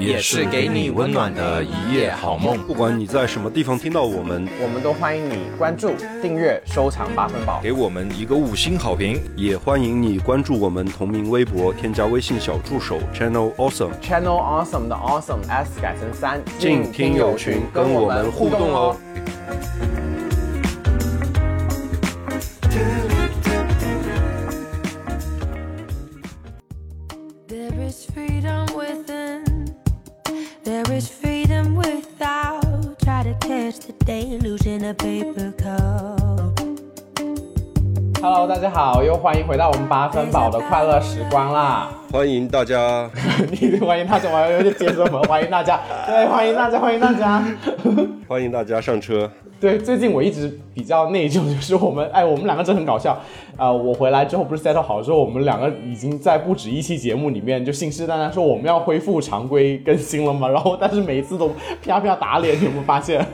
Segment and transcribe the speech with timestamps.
[0.00, 2.56] 也是给你温暖的一夜好梦。
[2.66, 5.92] 不管你在什么地方听到我们，我们都欢迎你关注、
[6.22, 7.60] 订阅、收藏八分饱。
[7.62, 9.20] 给我们一个五星好评。
[9.36, 13.92] 也欢迎你关注我们同名微博，添加微信小助手 Channel Awesome。
[14.00, 18.96] Channel Awesome 的 Awesome S 改成三，进听友群跟我们互动哦。
[38.72, 41.88] 好，又欢迎回到我们八分饱的快乐时光啦！
[42.12, 43.10] 欢迎大家，
[43.50, 45.20] 你欢迎大家，我有点接什么？
[45.24, 47.44] 欢迎大家， 对，欢迎大家，欢迎大家。
[48.28, 49.28] 欢迎大家上车。
[49.60, 53.18] 对，最近我一直比较内疚，就是我们，哎，我们两个真的很搞笑。
[53.56, 61.50] 呃，我回来之后不是 settle 好之后，我们两个已经在不止一期节目里面就信誓旦旦说我们要恢复常规更新了嘛，然后但是每一次都
[61.84, 63.26] 啪啪打脸，你有没有发现？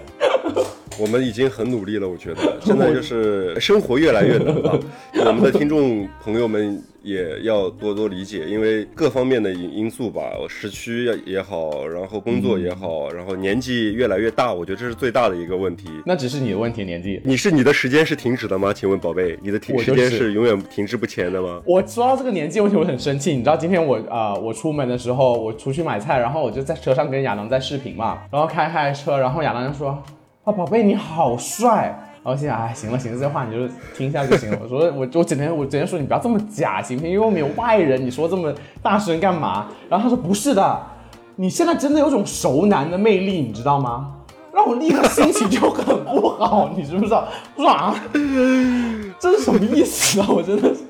[0.99, 4.81] 我们已经很努力了，我觉得 现在就是生活越来越难了。
[5.27, 15.89] 我们的听众朋友们也要多多理解，因为各方面的因因素吧，时区也好，然后工作也好，然后年纪越来越大，我觉得这是最大的一个问题。
[16.05, 17.21] 那只是你的问题，年纪。
[17.25, 18.73] 你是你的时间是停止的吗？
[18.73, 21.61] 请问宝贝，你的停时间是永远停滞不前的吗？
[21.67, 23.33] 我说到这个年纪问题，我很生气。
[23.33, 30.03] 你知道今天我呃，我出门的时候，我出去买菜，然后我就在车上跟亚当在视频嘛，然后开开车，然后亚当就说
[30.47, 34.59] ：“啊，宝贝你好帅。”然后心想，哎，行了行了，这话你就听一下就行了。
[34.63, 37.13] 我说我我整天我整天说你不要这么假，行不行？
[37.13, 38.53] 因为我们有外人，你说这么
[38.83, 39.67] 大声干嘛？
[39.89, 40.81] 然后他说不是的，
[41.37, 44.13] 你现在真的有种熟男的魅力，你知道吗？
[44.53, 47.29] 让我立刻心情就很不好，你知不知道？
[47.55, 47.95] 我说啊，
[49.21, 50.27] 这是什么意思啊？
[50.29, 50.81] 我真的是，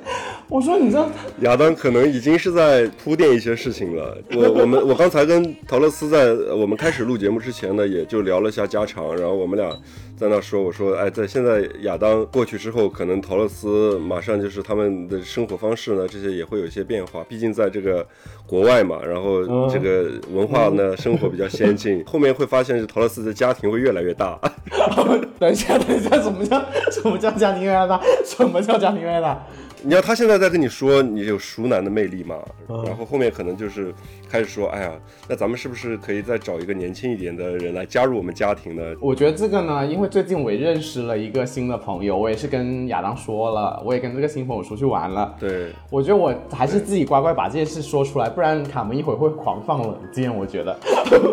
[0.49, 1.05] 我说你这
[1.41, 4.17] 亚当可能已经是在铺垫一些事情了。
[4.33, 9.69] 我我们我刚才跟陶乐斯在呃我们开始录节目之前呢，也就聊了一下家常，然后我们俩
[10.17, 17.25] 在那说，我说，哎，在现在亚当过去之后，可能陶乐斯马上就是他们的生活方式呢，这些也会有一些变化。
[17.29, 18.07] 毕竟在这个
[18.47, 24.39] 国外嘛，然后这个文化呢，生活比较先进，后面会发现陶乐斯的家庭会越来越大。
[25.41, 28.01] 等一下，等一下，什么叫什么叫家庭越来越大？
[28.25, 29.45] 什么叫家庭越来越大？
[29.87, 32.35] 你要他现在在跟你说你有熟男的魅力嘛，
[32.85, 33.95] 然后后面可能就是
[34.29, 34.91] 开始说，哎呀，
[35.29, 38.83] 那咱们是不是可以再找一个年轻一点的人来加入我们家庭呢？
[39.01, 45.33] 我觉得这个呢，因为最近我也认识了一个新的朋友，我也是跟亚当说了，我也跟这个新朋友出去玩了。
[45.39, 50.37] 对，我觉得我还是自己乖乖把这件事说出来，不然卡门一会儿会狂放冷箭。
[50.37, 50.77] 我觉得，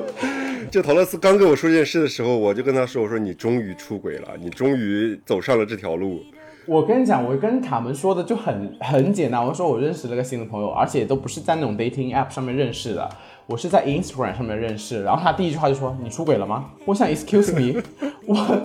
[0.70, 6.24] 就陶乐斯刚跟我说这件事的时候，我就跟他说，我说你终于出轨了，你终于走上了这条路。
[6.66, 13.10] 我跟你讲，我跟卡门说的就很很简单，我说我认识了个新的朋友，而且都不是在那种 dating app 上面认识的，
[13.48, 15.04] 我是在 Instagram 上面认识。
[15.04, 17.82] 然后他第一句话就说：“你出轨了吗？”我想 Excuse me，
[18.26, 18.62] 我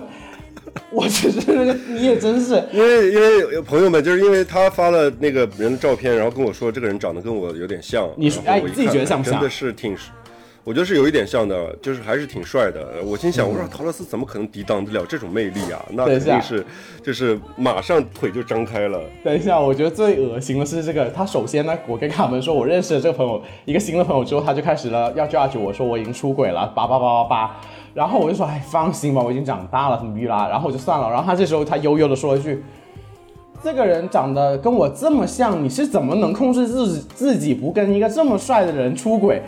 [0.91, 2.63] 我只是那个你也真是。
[2.71, 8.07] 因为因为朋友们，就是因为他发了那个人的照片，然后跟我说这个人长得跟我有点像。
[8.15, 9.97] 你说哎你自己觉得像不像真的是挺，
[10.63, 12.85] 我觉得是有一点像的，就是还是挺帅的。
[13.03, 15.83] 我心想，我说陶乐斯怎么可能抵挡得了这种魅力啊？
[15.91, 16.63] 那肯定是
[17.01, 19.01] 就是马上腿就张开了。
[19.23, 21.09] 等一下，我觉得最恶心的是这个。
[21.09, 27.55] 他首先呢，我跟卡门说我认识了这个朋友，一个新的朋友之后，他就开始了要 judge 我说我已经出轨了，叭叭叭叭叭。
[27.95, 30.47] 然后我就说，哎，放心吧，我已经长大了，什么逼啦。
[30.47, 31.09] 然后我就算了。
[31.09, 32.63] 然后他这时候他悠悠的说了一句。
[33.61, 39.41] 这个人长得跟我这么像，你是怎么能控制自己自己不跟一个这么帅的人出轨？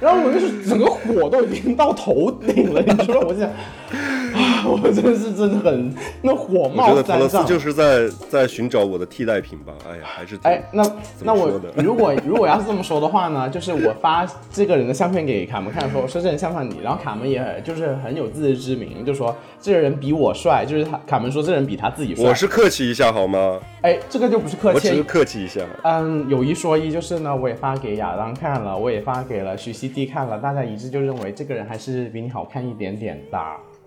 [0.00, 3.20] 然后我就是整个火都已经到头顶了，你知道？
[3.20, 7.46] 我就想，啊， 我真的是真的很那火我觉冒得陶乐斯三丈。
[7.46, 9.72] 就是在在寻找我的替代品吧。
[9.88, 10.82] 哎呀，还是挺哎，那
[11.22, 22.24] 那我如果如果要是这么说的话呢，就是我发这个人的相片给卡门看，说说这人像不像你，然后卡门也就是很有自知之明，就说这个人比我帅，就是他卡门说这人比他自己帅。
[22.24, 23.58] 我是客气一下好吗？
[23.82, 25.02] 哎，这个就不是客气我只是。
[25.06, 25.60] 客气一下。
[25.84, 33.38] 嗯，有一说一，就是呢，我也发给亚当看了，我也发给了徐熙娣看了，大家一致就认为这个人还是比你好看一点点的。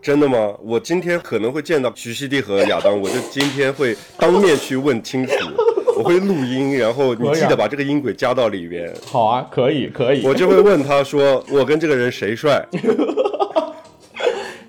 [0.02, 0.54] 真的吗？
[0.64, 5.34] 我今天可能会见到徐熙娣和亚当，我就今天会当面去问清楚，
[5.98, 10.26] 我会录音，然后你记得把这个音轨加到里边，好啊，可以可以。
[10.26, 12.66] 我就会问他说，我跟这个人谁帅？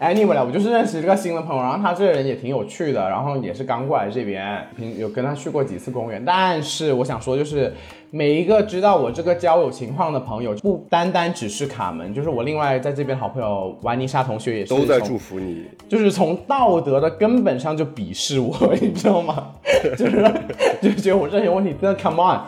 [0.00, 6.25] Anyway 啦，我就是认识这个新的朋友，然后他这个人也挺有趣的，然后也是刚过来这边，平有跟他去过几次公园。
[6.25, 7.70] 但是我想说，就是
[8.11, 15.67] 每一个知道我这个交友情况的朋友，不单单只是卡门，就是我另外在这边好朋友玩妮莎同学也是都在祝福你。
[15.87, 19.49] 就是从道德的根本上就鄙视我， 你知道吗？
[19.99, 20.32] 就是
[20.81, 22.41] 就觉得我这些问题真的 come on，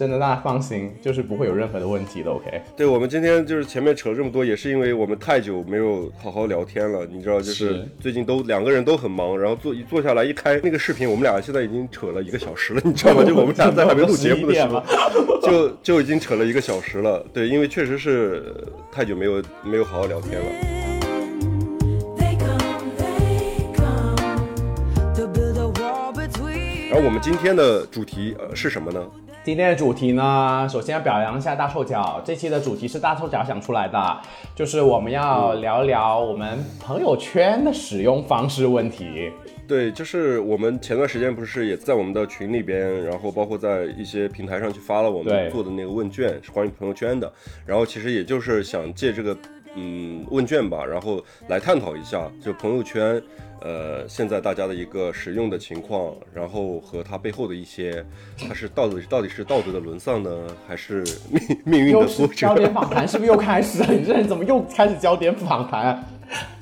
[0.00, 2.62] 真的大家放心，就是不会有任何的问题的，OK？
[2.74, 13.22] 对，我们今天就是前面扯了这么多，也是因为我们太久没有好好聊天了，你知道，就是是最近都两个人都很忙，然后坐一坐下来一开那个视频，我们俩现在已经扯了一个小时了，你知道吗？
[13.28, 14.84] 就我们俩在还没录节目的时候了，
[15.44, 17.22] 就就已经扯了一个小时了。
[17.34, 20.46] 对，因为确实是呃太久没有没有好好聊天了。
[22.16, 26.88] They come, they come to build a wall between.
[26.88, 29.06] 然后我们今天的主题呃是什么呢？
[29.42, 32.20] 今天的主题呢，首先要表扬一下大臭脚。
[32.22, 34.20] 这期的主题是大臭脚想出来的，
[34.54, 39.32] 就是我们要聊聊我们朋友圈的使用方式问题。
[39.66, 47.32] 对，就是我们前段时间不是也在我们的群里边，然后包括在一些平台上去发了我们做的那个问卷，是关于朋友圈的。
[47.64, 49.34] 然后其实也就是想借这个
[49.74, 53.20] 嗯问卷吧，然后来探讨一下，就朋友圈
[53.62, 58.04] 呃现在大家的一个使用的情况，然后和它背后的一些，
[58.48, 60.30] 它是到底到底是道德的沦丧呢，
[60.66, 62.72] 还是命命运的挫焦点？
[62.72, 63.92] 访谈，是不是又开始了？
[63.92, 66.02] 你这人怎么又开始焦点访谈？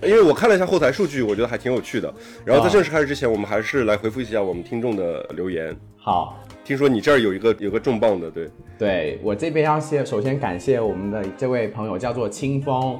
[0.03, 2.13] 因为我看了一下后台数据，我觉得还挺有趣的。
[2.45, 5.77] 然后在啊正式开始之前，我们还是来回复一下我们听众的留言。
[5.99, 8.49] 好，听说你这儿有一个有个重磅的，对，
[8.79, 12.99] 对我这边要先首先感谢我们的这位朋友叫做清风，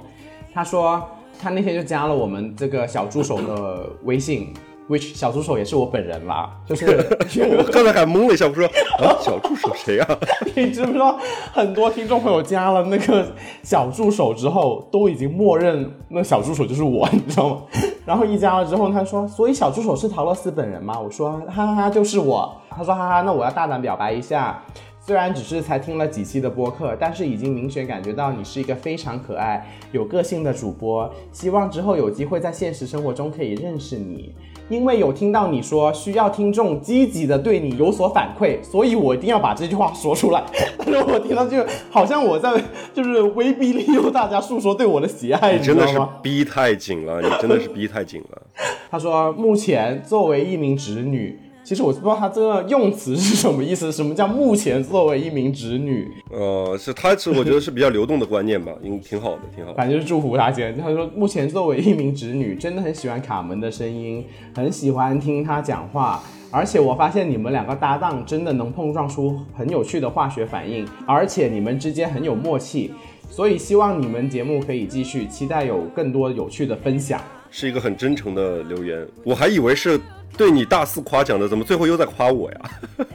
[0.53, 1.03] 他说
[1.41, 4.53] 他那天就加了我们这个小助手的微信
[4.89, 6.87] ，which 小助手也是我本人啦，就是
[7.57, 10.19] 我刚才还懵了一下，我说啊，小助手谁啊？
[10.57, 11.19] 你知不知道
[11.53, 13.27] 很多听众朋友加了那个
[13.63, 17.63] 小助手之后，都已经默认那小助手就是我，你知道吗？
[18.05, 24.63] 然后一加了之后，他说：“所以小助手是陶乐斯本人吗？”我说：“哈哈哈，就是我。”他说：“哈哈，那我要大胆表白一下。”
[25.09, 31.11] 虽然只是才听了几期的播客，但是已经明显感觉到你是一个非常可爱、有个性的主播。
[31.33, 34.35] 希望之后有机会在现实生活中可以认识你，
[34.69, 40.45] 因为有听到你说需要听众积极的对你有所反馈，所以我一定要把这句话说出来。
[40.77, 42.63] 但是我听到就好像我在
[42.93, 45.99] 就是威逼利诱大家诉说对我的喜爱，你真的是？
[46.23, 48.43] 逼太紧了，你真的是逼太紧了。
[48.91, 51.39] 他说，目前作为一名直女，
[51.69, 53.93] 其实我不知道他这个用词是什么意思。
[53.93, 56.11] 什么叫目前作为一名直女？
[56.31, 59.77] 呃，是他是我觉得是比较流动的观念吧，应挺好的，挺好的。
[59.77, 60.75] 反正就是祝福他先。
[60.79, 64.25] 他说，目前作为一名直女，真的很喜欢卡门的声音，
[64.57, 66.23] 很喜欢听他讲话。
[66.51, 72.95] 而且我发现你们两个搭档真的能碰撞出很有趣的化学反应，而且你们之间很有默契，
[73.29, 77.21] 所以希望你们节目可以继续，期待有更多有趣的分享。
[77.51, 80.01] 是一个很真诚的留言，我还以为是
[80.39, 82.61] 对你大肆夸奖的，怎么最后又在夸我呀？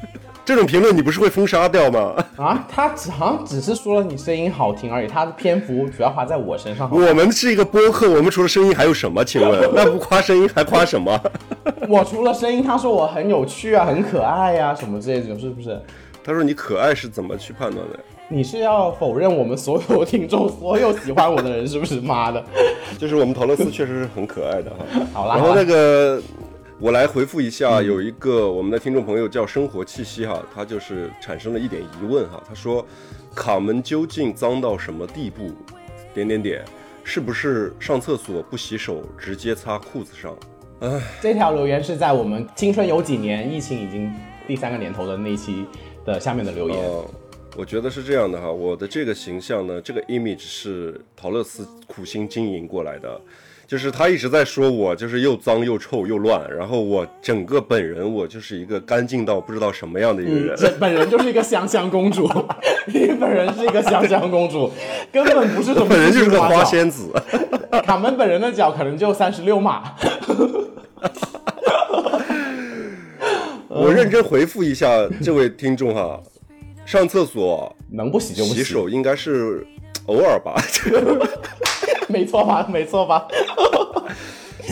[0.45, 2.13] 这种评论你不是会封杀掉吗？
[2.35, 6.89] 啊，他只好像只是说了你声音好听而已，他的篇幅主要花在我身上。
[6.91, 9.23] 我们是一个播客，我们除了声音还有什么？
[9.23, 11.17] 请问， 那不夸声音还夸什么？
[11.87, 15.81] 我除了声音，他说我很有趣啊，很可爱呀、什么这种，是不是？
[16.25, 17.97] 他说你可爱是怎么去判断的？
[18.27, 22.01] 你是要否认我们所有听众、所有喜欢我的人是不是？
[22.01, 22.43] 妈的！
[22.97, 24.77] 就是我们陶乐斯确实是很可爱的哈。
[25.13, 26.21] 好啦，然后那个，
[26.83, 32.86] 我来回复一下，有一个我们的听众朋友叫生活气息哈，他就是产生了一点疑问哈，他说
[33.34, 35.50] 卡门究竟脏到什么地步？
[36.13, 36.62] 点点点，
[37.01, 40.38] 是不是上厕所不洗手直接擦裤子上？
[41.22, 44.13] 这条留言是在我们青春有几年，疫情已经
[44.46, 45.65] 第三个年头的那一期
[46.03, 46.77] 的下面的留言。
[46.77, 47.05] 呃，
[47.55, 53.22] 我觉得是这样的哈，我的这个形象呢，这个 image 是陶乐斯苦心经营过来的。
[53.65, 60.55] 就是他一直在说我就是又脏又臭又乱，然后我整个本人我就是一个干净到不知道什么样的一个人。
[60.58, 62.29] 这本人就是一个香香公主，
[62.88, 64.70] 你本人是一个香香公主，
[65.12, 66.63] 根本不是什么本人就是个花。
[66.63, 67.12] 仙子，
[67.86, 69.84] 卡门本人的脚可能就三十六码。
[73.67, 74.88] 我认真回复一下
[75.22, 76.20] 这位听众哈，
[76.86, 79.65] 上厕所能不洗就不洗手应该是
[80.07, 80.55] 偶尔吧。
[82.09, 82.67] 没错吧？
[82.71, 83.27] 没错吧？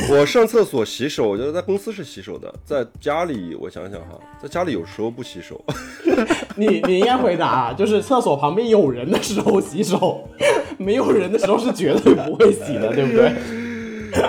[0.10, 5.62] 我上厕所洗手，我觉得在公司是洗手的，在家里我想想哈，在家里有时候不洗手。
[6.56, 10.28] 你你应该回答，啊就是厕所旁边有人的时候洗手，
[10.78, 13.34] 没有人的时候是绝对不会洗的，对不对？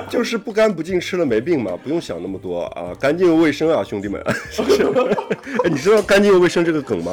[0.09, 4.21] 就是不干不净吃了没病嘛，不用想那么多啊，干净又卫生啊，兄弟们？
[5.65, 7.13] 哎，你知道干净又卫生这个梗吗？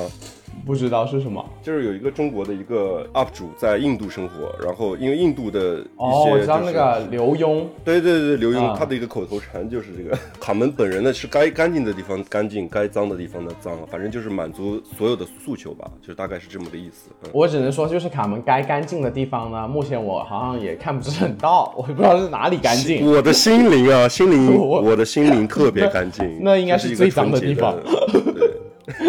[0.70, 1.44] 不知道是什么。
[1.64, 17.10] 就是有一个中国的一个 UP 主在印度生活，然后因为印度的一些、哦，我知道那个刘墉，对对对，刘墉、啊他的一个口头禅就是这个卡门本人呢是该干净的地方干净，该脏的地方呢脏，反正就是满足所有的诉求吧，就大概是这么个意思。
[17.24, 23.12] 嗯，我只能说就是卡门该干净的地方呢，目前我好像也看不是很到，我也不知道是哪里干净。
[23.12, 29.02] 我的心灵啊，心灵， 我我的心灵特别 干净，那应该是最脏的地方对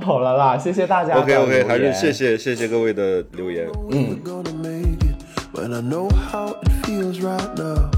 [0.00, 3.68] 好了啦，谢谢大家，OK OK，还是谢谢谢谢各位的留言。
[3.88, 5.16] we're gonna make it.
[5.52, 7.90] But I know how it feels right now.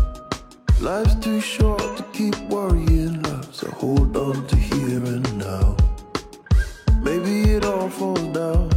[0.83, 3.47] Life's too short to keep worrying, love.
[3.53, 5.77] So hold on to here and now.
[7.05, 8.69] Maybe it all falls down.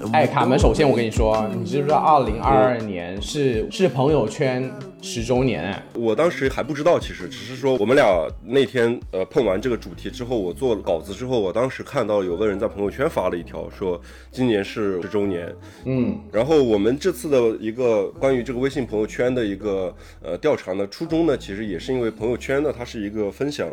[0.00, 4.68] and 哎卡门首先我跟你说，你知不知道二零二二年是是朋友圈
[5.02, 5.64] 十周年？
[5.64, 15.52] 哎，我当时还不知道，其实只是说我们俩那天呃碰完这个主题之后，我做稿子之后，我当时看到有个人在朋友圈发了一条，说今年是十周年。
[15.84, 23.68] 嗯，然后我们这次的一个关于这个微信朋友圈的一个呃调查呢，初衷呢，其实也是因为朋友圈呢，它是一个分享。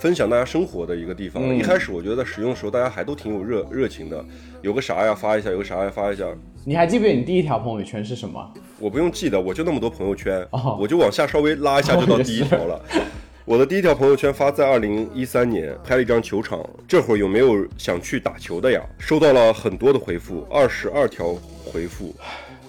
[0.00, 1.46] 分享大家生活的一个地方。
[1.46, 4.24] 嗯一开始我觉得在使用的时候，大家还都挺有热热情的，
[4.62, 6.24] 有个啥呀发一下，有个啥呀发一下。
[6.64, 8.52] 你还记不记得你第一条朋友圈是什么？
[8.78, 12.82] 我不用记得，我就那么多朋友圈，哦我就往下稍微拉一下就到第一条了。
[13.44, 16.64] 我的第一条朋友圈发在二零一三年，拍了一张球场。
[16.88, 18.80] 这会儿有没有想去打球的呀？
[18.98, 22.14] 收到了很多的回复，二十二条回复。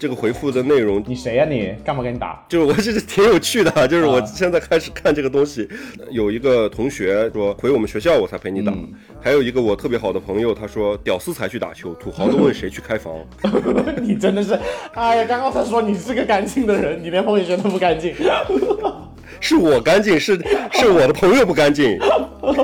[0.01, 1.75] 这个回复的内容你谁呀、你？
[1.85, 2.43] 干嘛跟你打？
[2.49, 5.69] 就是我这是挺有趣的， 就是我啊现在开始看这个东西，
[6.09, 8.73] 有一个同学说回我们学校我才陪你打，
[9.21, 13.13] 还有一个我特别好的朋友他说屌丝才去打球，土豪都问谁去开房。
[14.01, 14.57] 你真的是，
[14.95, 18.15] 哎呀，刚刚他说你是个干净的人，你连朋友圈都不干净。
[19.39, 20.35] 是我干净，是
[20.71, 21.99] 是我的朋友不干净。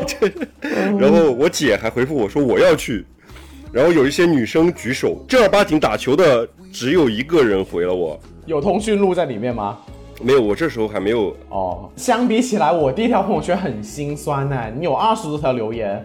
[0.08, 0.28] 这
[0.98, 3.06] 然后我姐还回复我说我要去，
[3.72, 9.78] 然后有一些女生举手，正儿八经打球的只有一个人回了我，有通讯录在里面吗？
[10.22, 11.36] 没有，我这时候还没有。
[11.50, 14.58] 哦，相比起来，我第一条朋友圈很心酸呢。
[14.76, 16.04] 你有二十多条留言，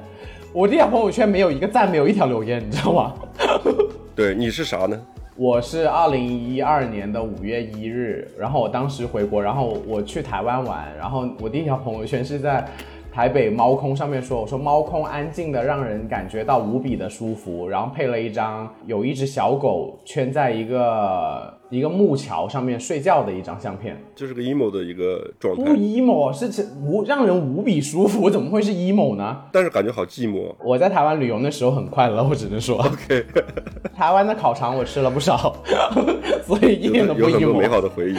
[0.52, 3.14] 我第一条朋友圈没有一个赞，没有一条留言，你知道吗？
[4.14, 5.00] 对，你是啥呢？
[5.34, 12.68] 我是二零一二年的五月一日，然后我当时回国，然后我去台湾玩，然后我第一条朋友圈是在
[13.12, 29.42] 台北猫空上面说，我说猫空安静的让人感觉到无比的舒服，然后配了一张有一只小狗圈在一个一个木桥上面睡觉的一张相片，就是个 emo 的一个状态不，emo 是是无让人无比舒服，怎么会是 emo 呢？
[29.52, 30.50] 但是感觉好寂寞。
[30.64, 32.78] 我在台湾旅游那时候很快乐，我只能说。
[32.82, 33.26] OK，
[33.94, 35.54] 台湾的烤肠我吃了不少，
[36.46, 37.70] 所以一点都不有很多美 emo。
[37.70, 38.16] 好的回忆。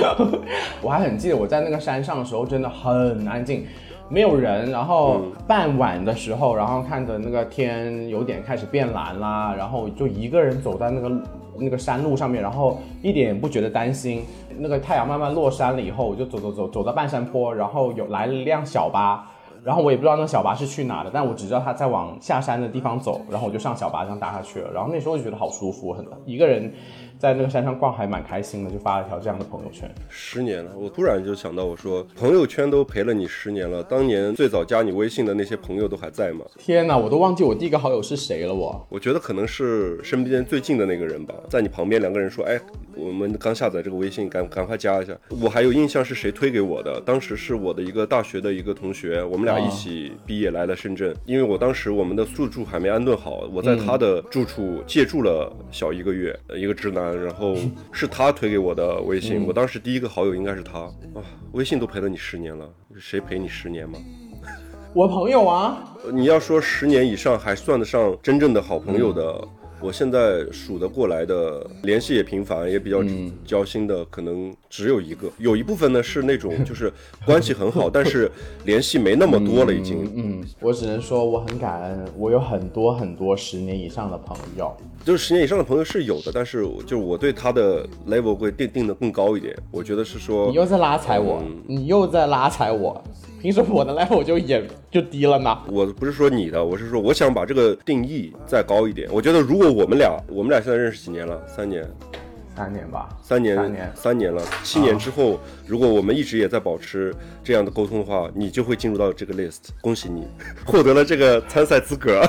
[0.83, 3.65] 我还很记得我在那个山上的时候真的很安静，
[4.09, 4.69] 没有人。
[4.71, 11.21] 然后傍晚的时候，然后看着那个天有点开始变蓝啦，然后就一个人走在那个
[11.57, 14.23] 那个山路上面，然后一点也不觉得担心。
[14.57, 19.29] 那个太阳慢慢落山了以后，我就走走走走到半山坡，然后有来了一辆小巴。
[19.63, 24.69] 然后我也不知道那小巴是去哪的，但我只知道他在往下山的地方走，然后我就上小巴这样搭下去了。
[24.73, 26.69] 然后那时候就觉得好舒服，很一个人
[27.19, 29.89] 在那个山上逛还蛮开心的，就发了一条这样的朋友圈。
[30.09, 36.45] 十年了，我突然就想到，我说朋友圈都陪了你十年了，当年最早加你微信的那些朋友都还在吗？
[36.57, 38.85] 天哪，我都忘记我第一个好友是谁了我。
[38.89, 42.59] 我觉得可能是身边最近的那个人吧，在你旁边，两个人说：“哎，
[42.95, 57.55] 我们刚下载这个微信，赶赶快加一下。”我还有印象是谁推给我的，当时是我的一个大学的一个同学，我们俩一起毕业来了深圳，因为我当时我们的宿住还没安顿好，我在他的住处借住了小一个月，呃一个直男，然后
[57.91, 60.79] 是他推给我的微信，我当时第一个好友应该是他。
[60.79, 62.69] 啊，微信都陪了你十年了，
[62.99, 63.97] 谁陪你十年吗？
[64.93, 69.47] 我朋友啊，呃你要说十年以上还算得上真正的好朋友的，
[69.83, 73.03] 我现在数得过来的，联系也频繁，也比较
[73.45, 75.29] 交心的，可能只有一个。
[75.37, 76.91] 有一部分呢是那种就是
[77.25, 78.31] 关系很好， 但是
[78.63, 80.09] 联系没那么多了，已经。
[80.15, 84.73] 嗯，我只能说我很感恩，我有很多很多十年以上的朋友。
[85.03, 89.53] 就是十年以上的朋友是有的，但是就是我对他的 level 会定定的更高一点。
[89.69, 93.03] 我觉得是说你，又在拉踩我，你又在拉踩我，
[93.43, 95.59] 凭什么我的 level 就也就低了呢？
[95.67, 99.09] 我不是说你的，我是说我想把这个定义再高一点。
[99.11, 101.45] 我觉得如果我们俩，我们俩现在认识几年了？
[101.45, 101.85] 三年。
[102.55, 110.25] 三年吧，三年，三年三年了，七年之后，如果我们一直也在保持这样的沟通的话，你就会进入到这个 list，恭喜你
[110.65, 112.21] 获得了这个参赛资格。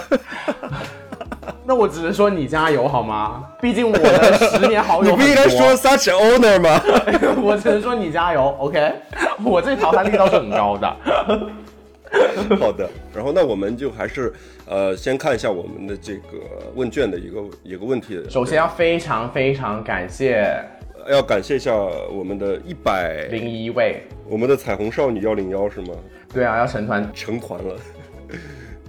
[1.64, 3.45] 那我只能说你加油好吗？
[3.61, 6.81] 毕竟我的十年好友 你不应该说 such honor 吗？
[7.43, 8.93] 我只能说你加油，OK？
[9.45, 10.97] 我这淘汰率倒是很高的。
[12.61, 14.33] 好的，然后那我们就还是
[14.66, 16.38] 呃先看一下我们的这个
[16.75, 18.23] 问卷的一个一个问题。
[18.31, 20.57] 首先要非常非常感谢
[21.11, 25.88] 要感谢一下我们的一百零一位，我们的彩虹少女幺零幺是吗？
[26.33, 27.11] 对啊，要成团。
[27.12, 27.75] 成团了。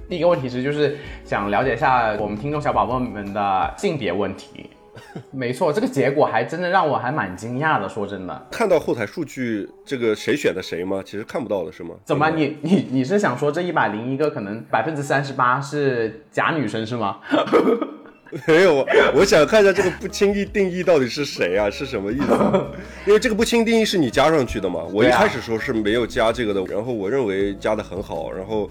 [0.07, 4.69] 第一个问题是就是想了解一下我们听众小宝宝们的性别问题。
[5.31, 7.89] 没错，这个结果还真的让我还蛮惊讶的。
[7.89, 11.01] 说真的，看到后台数据，这个谁选的谁吗？
[11.03, 11.95] 其实看不到的是吗？
[12.05, 17.19] 怎么你你你是想说这一百零一个可能百分之三十八是假女生是吗？
[18.45, 21.69] 没有，我想看一下这个不轻易定义到底是谁啊？
[21.71, 22.65] 是什么意思？
[23.07, 24.83] 因为这个不轻定义是你加上去的嘛。
[24.91, 28.31] 我一开始说是没有加这个的，然后我认为加的很好。
[28.31, 28.69] 然后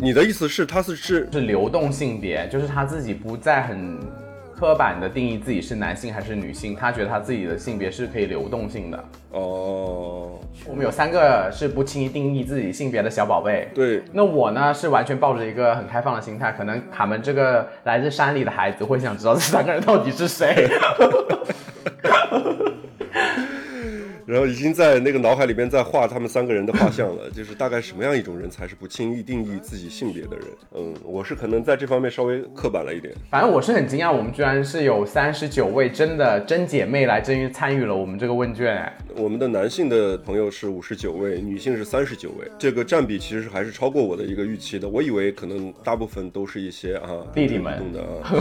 [0.00, 3.98] 你的意思是他是是是流动性别，就是他自己不再很
[4.60, 9.04] 刻板的定义自己是男性还是女性，他觉得他自己的性别是可以流动性的。
[9.30, 13.70] 哦，我们有三个是不轻易定义自己性别的小宝贝。
[13.74, 20.68] 对，那我呢是完全抱着一个很开放的心态，可能他们这个来自山里的孩子会想知道这三个人到底是谁。
[24.30, 30.46] 然后已经在那个脑海里边在画他们三个人的画像了， 就是大概什么样一种人才是不轻易定义自己性别的人。
[30.76, 33.12] 嗯，我是可能在这方面稍微刻板了一点。
[33.28, 38.76] 反正我是很惊讶，我们居然是有三十九位真的真姐妹来真参与了我们这个问卷。
[38.76, 44.88] 哎我们的男性的朋友是五十九位，女性是三十九位，这个占比其实还是超过我的一个预期的。
[44.88, 48.32] 我以为可能大部分都是一些啊弟弟们的啊，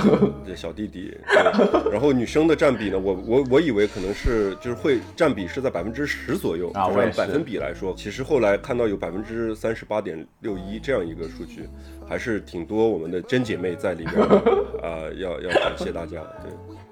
[0.45, 1.11] 这小弟弟。
[1.27, 11.67] 对然后女生的占比呢，我我我以为可能是就是会占比是在百分之十左右按百分比来说，其实后来看到有百分之三十八点六一这样一个数据，
[12.07, 14.13] 还是挺多我们的真姐妹在里面
[14.83, 16.17] 啊、要要感谢大家。
[16.43, 16.51] 对。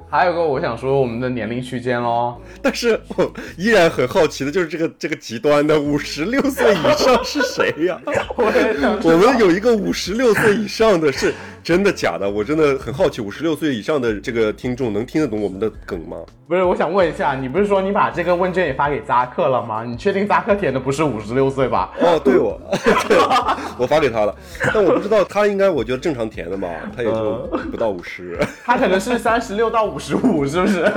[0.10, 8.02] 还有个我想说我们的年龄区间喽，但是我依然很好奇的就是这个这个极端的五十六岁以上是谁呀？
[8.38, 11.34] 我我们有一个五十六岁以上的是
[11.68, 12.30] 真的假的？
[12.30, 16.16] 我真的很好奇，五十六岁以上的这个听众能听得懂我们的梗吗？
[16.48, 19.84] 不是，我想问一下，你不是说你把这个问卷也发给扎克了吗？
[19.84, 21.92] 你确定扎克填的不是五十六岁吧？
[22.00, 22.58] 哦，对我，
[23.10, 23.18] 对
[23.78, 24.34] 我发给他了，
[24.74, 28.40] 但我不知道他应该，我觉得正常填的嘛，他也就不到五十。
[28.64, 30.90] 他可能是三十六到五十五，是不是？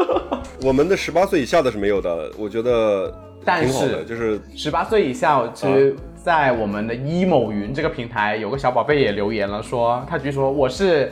[0.64, 5.94] 我们的十八岁以下的是没有的，我觉得但是就是十八岁以下，其实，
[6.26, 11.08] 在我们的一某云这个平台，有个小宝贝也留言了说，他据说我是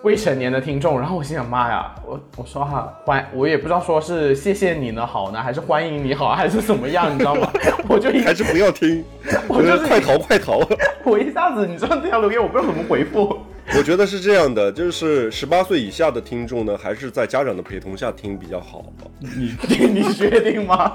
[0.00, 7.46] 未成年的听众，然后我心想，妈呀，我我说哈欢，我也不知道说是谢谢你呢好呢，还是欢迎你好，还是怎么样，你知道吗？
[7.86, 9.04] 我就一还是不要听，
[9.46, 10.62] 我就是快逃快逃。
[11.04, 13.38] 我一下子，你知道这条留言我不知道怎么回复。
[13.74, 18.84] 我觉得是这样的，就是十八岁以下的听众呢，还是在家长的陪同下听比较好。
[19.18, 19.54] 你
[19.92, 20.92] 你确定吗？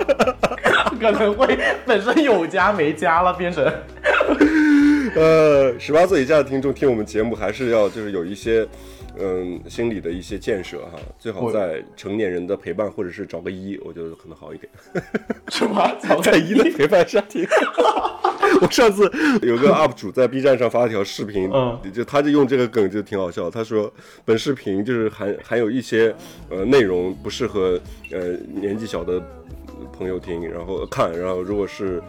[0.99, 3.65] 可能会本身有家没家了，变成
[5.15, 8.65] 呃，十八岁以下的听众听我们节目，还是要就是有一些，
[9.19, 14.71] 嗯，心理的一些建设哈，最好在成年人的陪伴，或者是找个一，我觉得可能好一点，
[15.49, 15.91] 什么？
[16.23, 17.45] 在一的陪伴下听。
[18.61, 19.03] 我上次
[19.41, 23.49] 有个 UP 主在 B 站上发了条视频，嗯就他就用这个梗就挺好笑。
[23.49, 23.91] 他说
[24.25, 26.13] 本视频就是含含有一些
[26.49, 27.79] 呃内容不适合
[28.11, 29.21] 呃年纪小的
[29.97, 32.01] 朋友听，然后看，然后如果是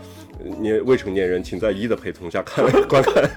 [0.42, 3.30] 呃年未成年人，请在一的陪同下看观看。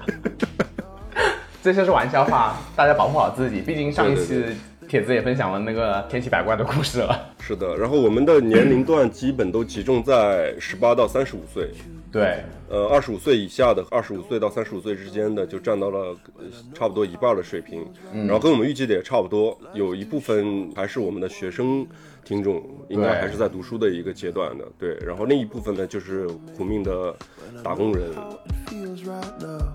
[1.62, 3.60] 这些是玩笑话，大家保护好自己。
[3.60, 4.44] 毕竟上一对期
[4.86, 7.34] 帖子也分享了那个千奇百怪的故事了。
[7.40, 11.70] 是的，然后我们的年龄段基本都集中在十八到三十五岁，
[12.16, 21.86] 对，呃，二十五岁以下的，二十五岁到三十五岁之间的，就占到了呃差不多一半的水平，然后跟我们预计的也差不多，有一部分还是我们的学生
[22.24, 26.26] 听众，应该还是在读书的一个阶段的，对，然后另一部分呢，就是
[26.56, 27.14] 苦命的
[27.62, 29.68] 打工人，it feels right now.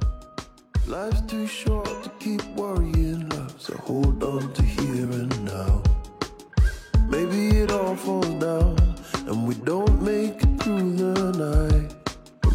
[0.89, 3.51] Life's too short to keep worrying, love.
[3.59, 5.83] So hold on to here and now.
[7.07, 8.75] Maybe it all falls down
[9.27, 11.90] and we don't make it through the night.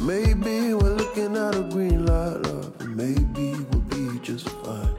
[0.06, 2.70] Maybe we're looking at a green light, love.
[2.94, 4.94] Maybe we'll be just fine.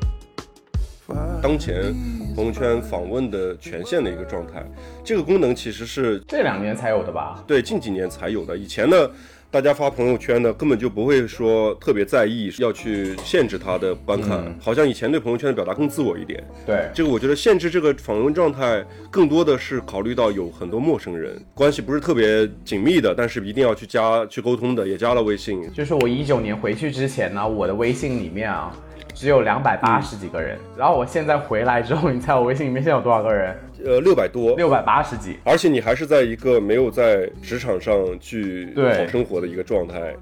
[1.08, 1.42] Fine.
[1.42, 1.96] 当前
[2.36, 4.66] 朋友圈访问的权限的一个状态，
[5.06, 7.42] 这个功能其实是这两年才有的吧？
[7.48, 8.58] 对，近几年才有的。
[8.58, 9.10] 以前呢，
[9.50, 16.44] 大家发朋友圈呢，根本就不会说特别在意要去限制他的观看，好像以前对朋友圈的表达更自我一点。
[16.66, 25.72] 对，这个我觉得限制这个访问状态，更多的是考虑到有很多陌生人，关系不是特别紧密的，但是一定要去加去沟通的，也加了微信。
[25.72, 28.78] 就是我一九年回去之前呢，我的微信里面啊。
[29.14, 33.56] 只有两百八十几个人，然后我现在回来之后，你猜我微信里面现在有多少个人？
[33.86, 35.38] 呃，六百多，六百八十几。
[35.44, 40.16] 而且你还是在一个没有在职场上去对讨生活的一个状态。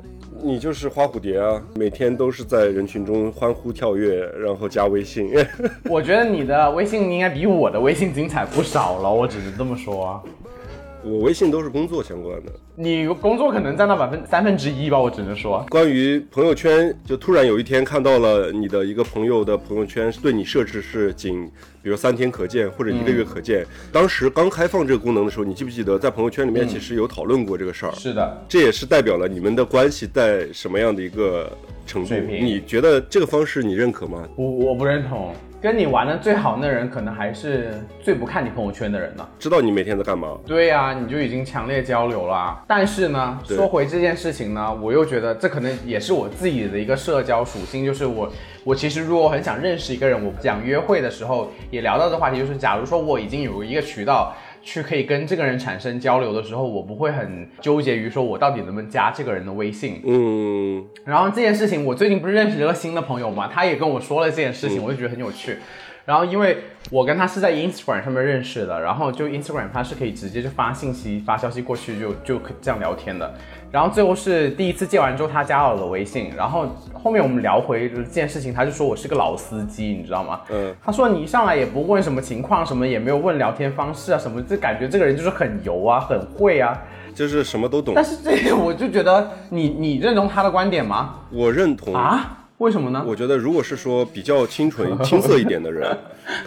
[0.44, 5.32] 你就是花蝴蝶啊，每天都是在人群中欢呼跳跃，然后加微信。
[5.90, 10.22] 我觉得你的微信应该比我的微信精彩不少了，我只是这么说。
[11.04, 12.52] 我微信都是工作相关的。
[12.78, 15.66] 你工作可能占到百分三分之一吧，我只能说。
[15.70, 21.46] 关于朋友圈，就突然有一天看到了你的一个朋友的朋友圈，对你设置是仅，
[21.82, 23.66] 比如三天可见或者一个月可见。
[23.94, 27.94] 当时刚开放这个功能的时候，你记不记得在朋友圈里面其实有讨论过这个事儿？
[27.94, 31.50] 是的，这也是代表了你们的关系在什么样的一个
[31.86, 32.10] 程度？
[32.10, 34.28] 水平你觉得这个方式你认可吗？
[34.36, 35.34] 我我不认同。
[35.66, 39.28] 跟你玩的最好那人，可能还是最不看你朋友圈的人呢。
[39.40, 40.38] 知道你每天在干嘛？
[40.46, 42.64] 对呀、你就已经强烈交流了。
[42.68, 48.32] 但是呢，说回这件事情呢，我又觉得这可能也是我自己的一个社交属性，就是我
[48.64, 54.36] 我其实如果很想认识一个人，我讲约会的时候也聊到的话题，就是假如说我已经有一个渠道。
[54.66, 60.02] 去可以跟这个人产生交流的时候，我不会很纠结于说我到底能不能加这个人的微信。
[60.04, 65.58] 嗯，然后这件事情，我最近不是认识了个新的朋友嘛，他也跟我说了这件事情，我就觉得很有趣。
[66.06, 66.58] 然后因为
[66.92, 73.34] 我跟他是在 Instagram 上面认识的，然后就 Instagram 它是可以直接就发信息、发消息过去就就可以这样聊天的。
[73.76, 80.40] 然后最后是第一次见完之后，他加了我的微信，然后后面我们聊回这件事情，他就说我是个老司机，你知道吗？
[80.50, 86.74] 嗯，他说你一上来也不问什么情况，什么也没有问聊天方式啊，什么，就感觉这个人就是很油啊，很会啊。
[87.14, 88.02] 就是什么都懂但。
[88.06, 91.16] 是这个我就觉得你你认同他的观点吗？
[91.30, 92.45] 我认同啊？
[92.60, 93.04] 为什么呢？
[93.06, 95.96] 我觉得，如果是说比较清纯、 青涩一点的人，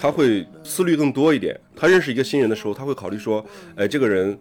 [0.01, 1.59] 他会思虑更多一点。
[1.77, 3.45] 他认识一个新人的时候，他会考虑说，
[3.77, 4.37] 哎，这个人，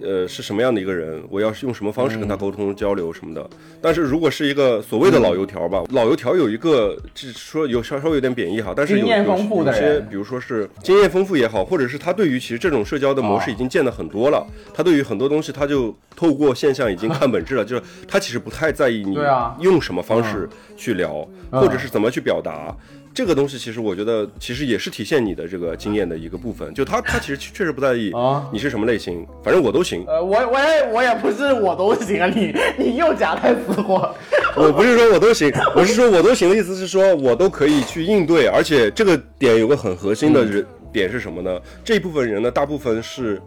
[0.00, 1.20] 呃，是什么样的一个人？
[1.28, 3.48] 我要是用什么方式跟他沟通、交流什么的。
[3.82, 19.18] 但是如果是一个所谓的老油条吧，老油条有一个，就是说有稍稍微有点贬义哈，但是有经验丰富的有些人比如说是经验丰富也好，或者是他对于其实这种社交的模式已经见得很多了，他对于很多东西他就透过现象已经 看本质了，就是他其实不太在意你
[19.58, 21.05] 用什么方式去聊，
[21.52, 22.74] 嗯或者是怎么去表达。
[23.14, 26.72] 这个东西其实我觉得，其实也是体现你的这个经验的一个部分。
[26.74, 30.04] 就他他 其实确实不在意啊你是什么类型，反正我都行。
[30.06, 34.14] 呃，我我也我也不是我都行啊，你 你又夹带私货。
[34.54, 41.58] 我不是说我都行，我是说我都行的意思是说我都可以去应对，而且这个点有个很核心的嗯人、点是什么呢？
[41.82, 43.40] 这一部分人呢，大部分是。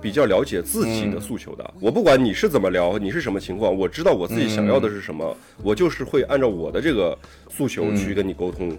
[0.00, 7.16] 比较了解自己的诉求的，我不管你是怎么聊，你是什么情况，我知道我自己想要的是什么，我就是会按照我的这个
[7.48, 8.76] 诉求去跟你沟通。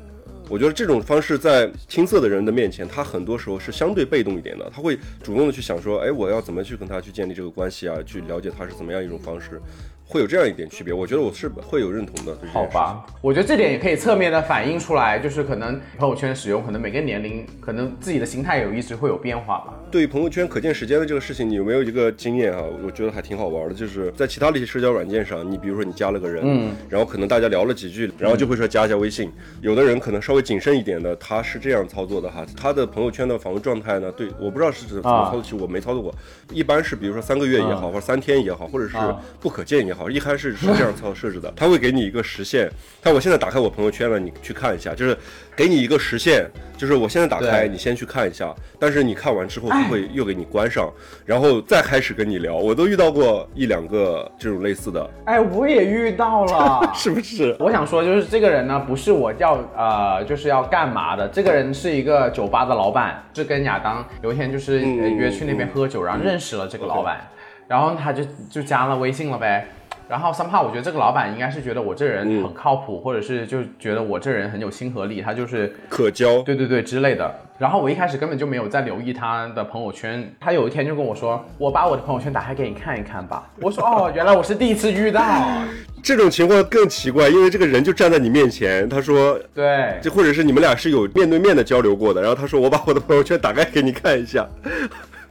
[0.50, 9.62] 我觉得这种方式在青涩的人的面前，他很多时候是相对被动一点的，他会主动的去想说，哎，我要怎么去跟他去建立这个关系啊，去了解他是怎么样一种方式，
[10.08, 10.93] 会有这样一点区别。
[10.93, 12.36] 我觉得我是会有认同的。
[12.52, 19.74] 好吧，我觉得这点也可以侧面的反映出来，就是可能朋友圈使用，可能每个年龄，可能自己的心态有一直会有变化吧。
[19.91, 22.62] 对于朋友圈可见时间的这个事情，你有没有一个经验啊？
[22.84, 29.32] 我觉得还挺好玩的，就是在其他的一些社交软件上，你比如说你加了个人，嗯，然后可能大家聊了几句，然后就会说加一下微信。
[29.62, 36.13] 有的人可能稍微谨慎一点的，他是这样操作的哈，他的朋友圈的访问状态呢，对，我不知道是怎么啊操作，其实我没操作过，
[36.52, 42.70] 一般是比如说三个月也好，或者三天也好，或者是啊不可见也好，一开始是这样操设置的，他会给你一个时限，
[43.02, 45.18] 他我现在打开我朋友圈了，你去看一下，就是
[45.56, 46.46] 给你一个时限，
[46.78, 50.92] 就是我现在打开，你先去看一下，但是你看完之后，他会又给你关上，
[51.26, 52.56] 然后再开始跟你聊。
[52.56, 56.82] 我都遇到过一两个这种类似的，哎，我也遇到了。
[56.94, 57.56] 是不是？
[57.60, 61.28] 我想说，就是这个人呢，不是我要呃，就是要干嘛的。
[61.28, 67.28] 这个人是一个酒吧的老板，是跟亚当有一天就是、约去那边喝酒，然后认识了这个老板，
[67.68, 69.68] 然后他就就加了微信了呗。
[70.10, 77.34] 然后 somehow 我觉得这个老板应该是觉得我这人嗯很靠谱，或者是就觉得我这人很有亲和力，他就是可交，对对对之类的。
[77.58, 85.24] 然后我一开始根本就没有在留意他的朋友圈，他有一天就跟我说：“我把我的朋友圈打开给你看一看吧。”我说：“哦，原来我是第一次遇到。
[86.04, 94.48] 这种情况更奇怪，因为这个人就站在你面前，他说”对，就或者是你们俩是有面对面的交流过的，然后他说我把我的朋友圈打开给你看一下。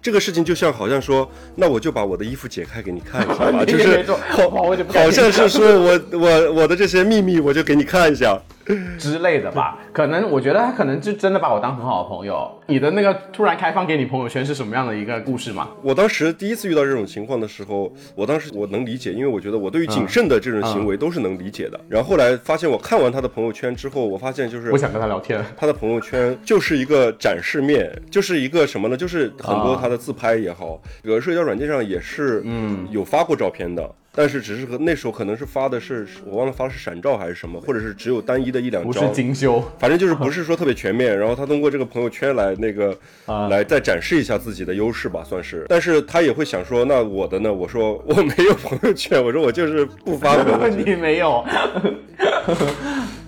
[0.07, 4.16] 这个事情就像好像说，那我就把我的衣服解开给你看一下吧， 就是那种
[4.53, 8.40] 哇我就好像是说我我我的这些秘密我就给你看一下。
[8.99, 9.79] 之类的吧。
[9.93, 12.51] 可能我觉得他可能就真的把我当很好的朋友。
[12.69, 15.69] 你的那个突然开放给你朋友圈是什么样的一个故事吗？
[15.83, 21.81] 我当时第一次遇到这种情况的时候，我当时我能理解，因为我觉得我对于谨慎的这种行为都是能理解的。
[21.89, 25.45] 然后后来发现，我看完他的朋友圈之后，我发现就是我想跟他聊天。
[25.57, 28.97] 他的朋友圈就是一个展示面，就是一个什么呢？
[28.97, 33.89] 就是很多他的自拍也好，有的社交软件上也是，嗯，有发过照片的。
[34.17, 45.67] 但是只是和那时候可能是发的是我忘了发的是闪照还是什么，或者是只有单一的一两张不张，是精修，反正就是不是说特别全面，然后他通过这个朋友圈来那个、 啊来再展示一下自己的优势吧，算是。
[45.69, 47.53] 但是他也会想说，那我的呢？
[47.53, 51.45] 我说我没有朋友圈，我说我就是不发朋友圈， 你没有，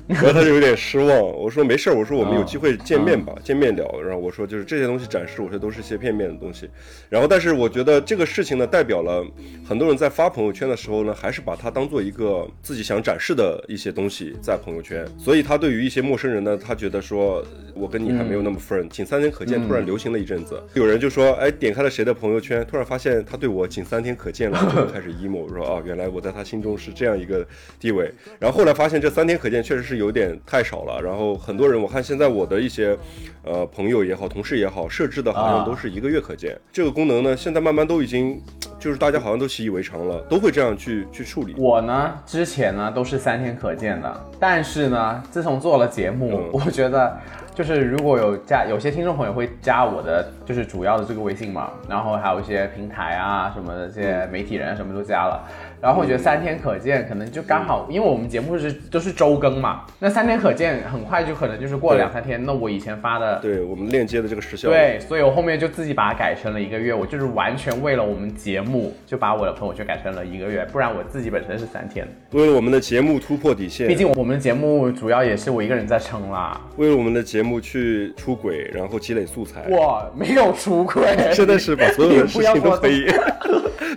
[0.09, 1.09] 然后他就有点失望。
[1.09, 4.01] 我说没事儿，我说我们有机会见面嗯吧，见面聊。
[4.01, 6.69] 然后我说就是这些东西展示，我说都是一些片面的东西。
[7.09, 9.25] 然后但是我觉得这个事情呢，代表了
[9.67, 15.07] 很多人在发朋友圈的时候呢，还是把它当做一个自己想展示的一些东西在朋友圈。
[15.19, 17.45] 所以他对于一些陌生人呢，他觉得说
[17.75, 20.63] 我跟你还没有那么 friend，仅三天可见突然流行了一阵子。
[20.75, 25.39] 有人就说，哎，点开了谁的朋友圈，突然发现他对我仅三天可见了，就 开始 emo。
[25.39, 27.47] 我说啊，原来我在他心中是这样一个
[27.79, 28.13] 地位。
[28.39, 31.01] 然后后来发现这三天可见确实是有点太少了。
[31.03, 32.97] 然后很多人，我看现在我的一些
[33.45, 36.59] 呃朋友也好，同事也好，设置的好像都是一个月可见。
[36.73, 38.41] 这个功能呢，现在慢慢都已经
[38.79, 41.55] 就是大家好像都习以为常了，都会这样去去处理。
[41.59, 47.19] 我呢，之前呢都是三天可见的，但是呢，自从做了节目，嗯我觉得
[47.55, 55.45] 就是如果有加有些听众朋友会加我的就是主要的这个微信嘛，然后还有一些平台啊什么的这些媒体人什么都加了，
[55.81, 72.07] 然后我觉得三天可见可能就刚好，因为我们节目是都是周更嘛，那三天可见很快就可能就是过了两三天，那我以前发的对我们链接的这个时效，对，所以我后面就自己把它改成了一个月，我就是完全为了我们节目就把我的朋友圈改成了一个月，不然我自己本身是三天。
[72.33, 79.65] 为了我们的节目突破底线，毕竟我们的节目主要也是我一个人在撑啦，为了我们的节目去出轨，然后积累素材。
[79.69, 81.03] 我没有出轨，
[81.35, 83.07] 真的是把所有的事情都可以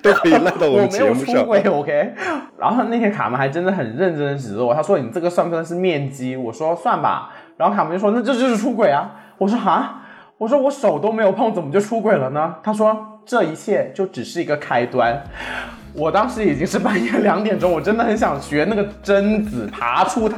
[0.02, 1.48] 都可以 赖到我们节目上。
[1.80, 2.14] OK。
[2.60, 6.36] 然后那天卡门还真的很认真的指着我，他说你这个算不算是面基？
[6.36, 7.32] 我说算吧。
[7.58, 9.12] 然后卡门就说那这就是出轨啊。
[9.38, 10.02] 我说哈，
[10.38, 12.56] 我说我手都没有碰，怎么就出轨了呢？
[12.62, 15.22] 他说这一切就只是一个开端。
[15.94, 20.38] 我当时已经是半夜两点钟，我真的很想学那个贞子爬出他，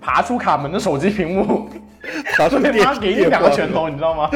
[0.00, 1.68] 爬出卡门的手机屏幕，
[2.38, 4.30] 爬上对电妈给你两个拳头，你知道吗？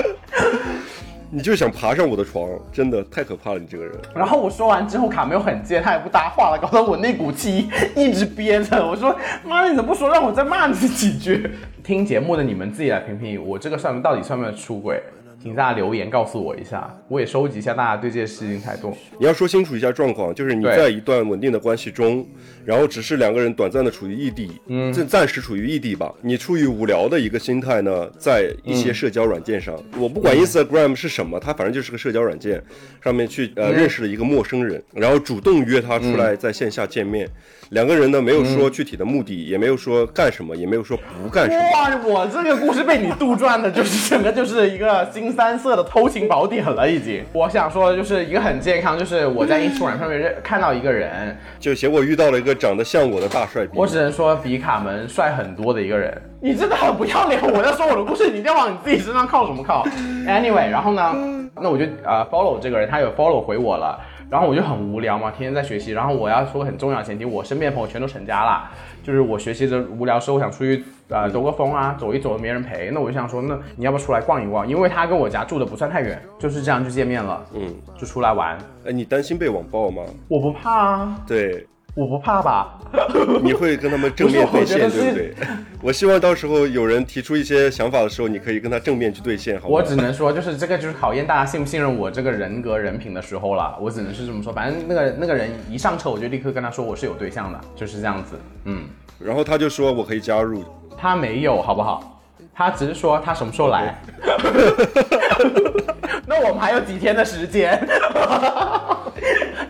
[1.35, 3.95] 你就想爬上我的床，真的太可怕了，你这个人。
[4.15, 8.87] 然后我说完之后，卡没有很接，他也不搭话了，搞得我那股气一直憋着。
[8.87, 11.51] 我说：“妈，你怎么不说让我再骂你几句？”
[11.83, 15.03] 听节目的你们自己来评评，我这个算到底算不算出轨？
[15.43, 18.97] 请大家留言告诉我一下，我也收集一下大家对这件事情态度。
[19.19, 22.25] 你要说清楚一下状况，就是你在一段稳定的关系中，
[22.65, 26.15] 然后只是两个人短暂的处于异地，嗯，暂暂时处于异地吧。
[26.21, 32.63] 你出于无聊的一个心态呢，在一些社交软件上，我不管 Instagram 是什么，它反正就是个社交软件，
[33.03, 37.29] 上面去呃、认识了一个陌生人，然后主动约他出来在线下见面。
[37.73, 41.63] 两个人呢没有说具体的目的，也没有说干什么，也没有说不干什么。
[41.73, 47.25] 哇，我这个故事被你杜撰的，就是整个就是一个新三色的偷情宝典了，已经。
[47.33, 53.71] 我想说的就是一个很健康，就是我在 Instagram 上面认看到一个人，就结果遇到了一个长得像我的大帅逼。
[53.75, 56.21] 我只能说比卡门帅很多的一个人。
[56.43, 57.41] 你真的很不要脸！
[57.41, 59.87] 我在说我的故事，你一定要往你自己身上靠什么靠
[60.27, 61.15] ？Anyway，然后呢，
[61.55, 63.97] 那我就呃 follow 这个人，他有 follow 回我了，
[64.33, 65.93] 然后我就很无聊嘛，天天在学习。
[65.93, 68.71] 然后我要说个很重要的前提，我身边的朋友全都成家了，
[69.03, 74.67] 就是我学习的无聊时候，我想出去呃兜个风啊，走一走，没人陪，那我就想说，那你要不要出来逛一逛？
[74.67, 78.57] 因为他跟我家住的不算太远，就是这样就见面了，嗯，就出来玩。
[78.87, 80.03] 哎，你担心被网暴吗？
[80.29, 82.79] 我不怕啊，对，我不怕吧？
[83.43, 85.35] 你会跟他们正面对线，对不对？
[85.83, 89.75] 我希望到时候有人提出一些想法的时候，你可以跟他正面去对线，好吗？
[89.75, 93.77] 我只能说，就是这个就是考验大家信不信任我这个人格人品的时候了。
[93.81, 98.37] 我只能是这么说，反正那个那个人一上车，我就立刻跟他说我是有对象的，就是这样子。
[98.65, 98.85] 嗯，
[99.19, 100.65] 然后他就说我可以加入，
[100.97, 102.23] 他没有，好不好？
[102.55, 103.99] 他只是说他什么时候来。
[106.27, 107.79] 那我们还有几天的时间。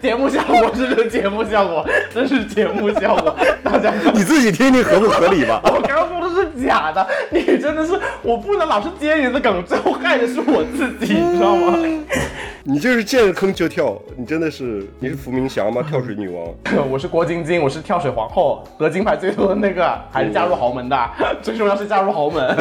[0.02, 3.92] 节目效果， 这是节目效果，这是节目效果，大家。
[4.12, 5.60] 你自己听听合不合理吧？
[5.72, 11.78] 我刚刚说的是假的，你真的是，我不能老是接你的梗，最后害的是我自己，你知道吗？
[12.64, 15.84] 你就是见了坑就跳，你真的是你是伏明霞吗？
[15.88, 16.44] 跳水女王？
[16.90, 21.10] 我是郭晶晶，我是跳水皇后，得金牌最多的那个，还是嫁入豪门的，
[21.40, 22.56] 最重要是嫁入豪门。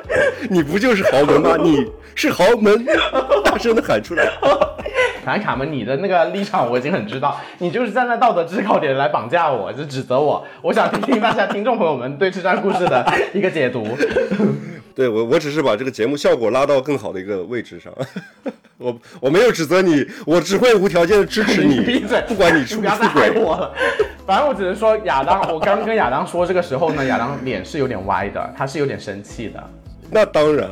[0.50, 1.56] 你不就是豪门吗？
[1.62, 2.84] 你是豪门，
[3.44, 4.26] 大声的喊出来。
[5.24, 10.44] 反正卡门，你的那个立场我已经很知道，你就是站在道德制高点来绑架我，就指责我。
[10.60, 13.86] 我想听听大家听众朋友们对这段故事的一个解读。
[14.94, 17.92] 对我，我只是把这个节目效果拉到更好的一个位置上。
[18.78, 23.40] 我我没有指责你，我只会无条件的支持你，闭嘴，不管你出不出不要再害轨。
[23.40, 23.72] 我了。
[24.26, 29.62] 反正我只能说，亚当，我刚跟亚当说这个时候呢，亚当脸是有点歪的，他是有点生气的。
[30.14, 30.68] 那当然，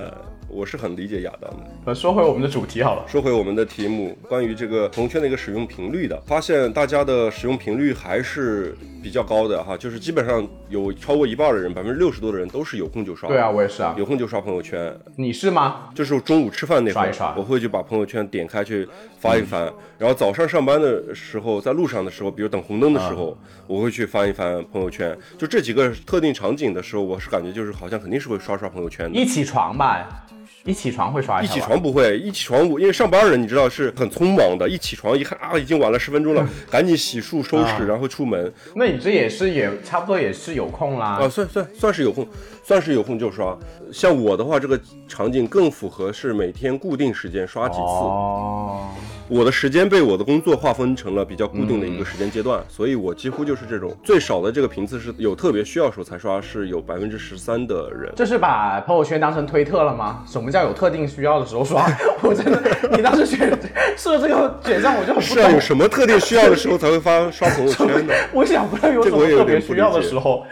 [0.50, 1.66] 我是很理解亚当的。
[1.86, 3.04] 呃，说回我们的主题好了。
[3.06, 13.28] 说回我们的题目，关于这个朋友圈的一个使用频率的，发现大家的使用频率还是比较高的哈，就是基本上有超过一半的人，百分之六十多的人都是有空就刷。
[13.28, 13.94] 对啊，，我也是啊。
[13.96, 14.94] 有空就刷朋友圈。
[15.16, 15.90] 你是吗？
[15.94, 23.36] 就是中午吃饭那会儿刷一刷，我会去把朋友圈点开去翻一翻，然后早上上班的时候，在路上的时候，比如等红灯的时候，
[23.66, 25.16] 我会去翻一翻朋友圈。
[25.38, 29.18] 就这几个特定场景的时候，我是感觉就是好像肯定是会刷刷朋友圈的。
[29.18, 30.26] 一起床吧，
[30.64, 31.52] 一起床会刷一下。
[31.52, 41.18] 一起床不会，一起床我因为上班人你知道是很匆忙的，一起床一看啊已经晚了十分钟了，赶紧洗漱收拾，然后出门那你这也是也差不多也是有空啦。
[41.20, 42.26] 啊，算算算是有空，
[42.62, 43.56] 算是有空就刷。
[43.92, 47.82] 像我的话，这个场景更符合是每天固定时间刷几次。
[47.82, 48.90] 哦，
[49.30, 58.12] 我的时间被我的工作划分成了比较固定的一个时间阶段，所以我几乎就是这种最少的这个频次是有特别需要时候才刷，是有百分之十三的人。
[58.16, 60.24] 这是把朋友圈当成推特了吗？
[60.26, 61.86] 什么叫有特定需要的时候刷？
[62.22, 63.48] 我真的，你当时选
[63.96, 65.60] 设这个选项，我就很不是啊，有懂。
[65.60, 68.12] 什么特定需要的时候才会发刷朋友圈呢？
[68.34, 70.44] 我想不到有什么特别需要的时候。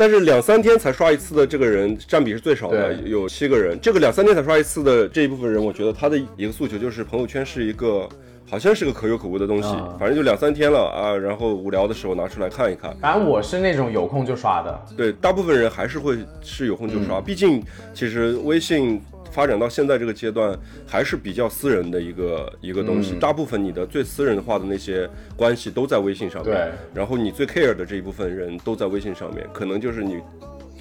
[0.00, 3.78] 但是两三天才刷一次的这个人占比是最少的，有七个人。
[3.82, 8.08] 这个两三天才刷一次的这一部分人，我觉得他的一个诉求就是朋友圈是一个
[8.48, 12.96] 好像是个可有可无的东西，啊反正就两三天了啊，然后无聊的时候拿出来看一看。
[12.98, 14.80] 反正我是那种有空就刷的。
[14.96, 18.98] 对，大部分人还是会是有空就刷，毕竟其实微信
[19.30, 23.14] 发展到现在这个阶段，还是比较私人的一个一个东西。
[23.20, 30.20] 大部分你的最私人化的那些关系都在微信上面，对然后你最 care 的这一部分人都在微信上面，可能就是你。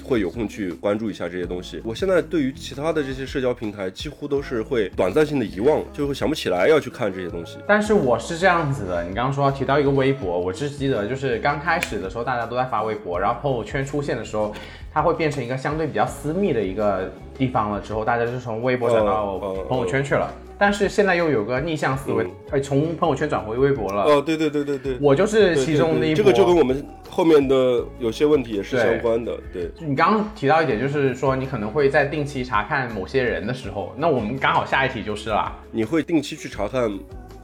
[0.01, 1.79] 会有空去关注一下这些东西。
[1.85, 7.59] 我现在对于其他的这些社交平台，几乎都是会短暂性的遗忘，就会想不起来要去看这些东西。
[7.67, 14.51] 但是我是这样子的，你刚刚说提到一个微博，我只记得就是刚开始的时候大家都在发微博，然后朋友圈出现的时候，
[14.93, 20.31] 它会变成一个相对比较私密的一个地方了，之后大家就从微博转到朋友圈去了。
[20.57, 24.03] 但是现在又有个逆向思维，哎，从朋友圈转回微博了。
[24.03, 26.15] 哦，对对对对对，我就是其中的一波。
[26.15, 29.71] 对对这个就跟我们后面的有些问题也是相关的，对。
[29.79, 35.55] 你刚刚提到一点，就是说你可能会在定期查看某些人的时候，那我们刚好下一题就是啦。
[35.71, 36.91] 你会定期去查看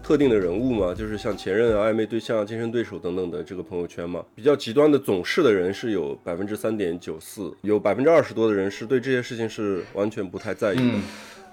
[0.06, 0.94] 特定的人物嘛？
[0.94, 4.24] 就是像前任啊、暧昧对象、啊、竞争对手等等的这个朋友圈嘛？
[4.36, 11.00] 比较极端的总是的人是有百分之三点九四，有百分之二十多的人是对这些事情是完全不太在意的。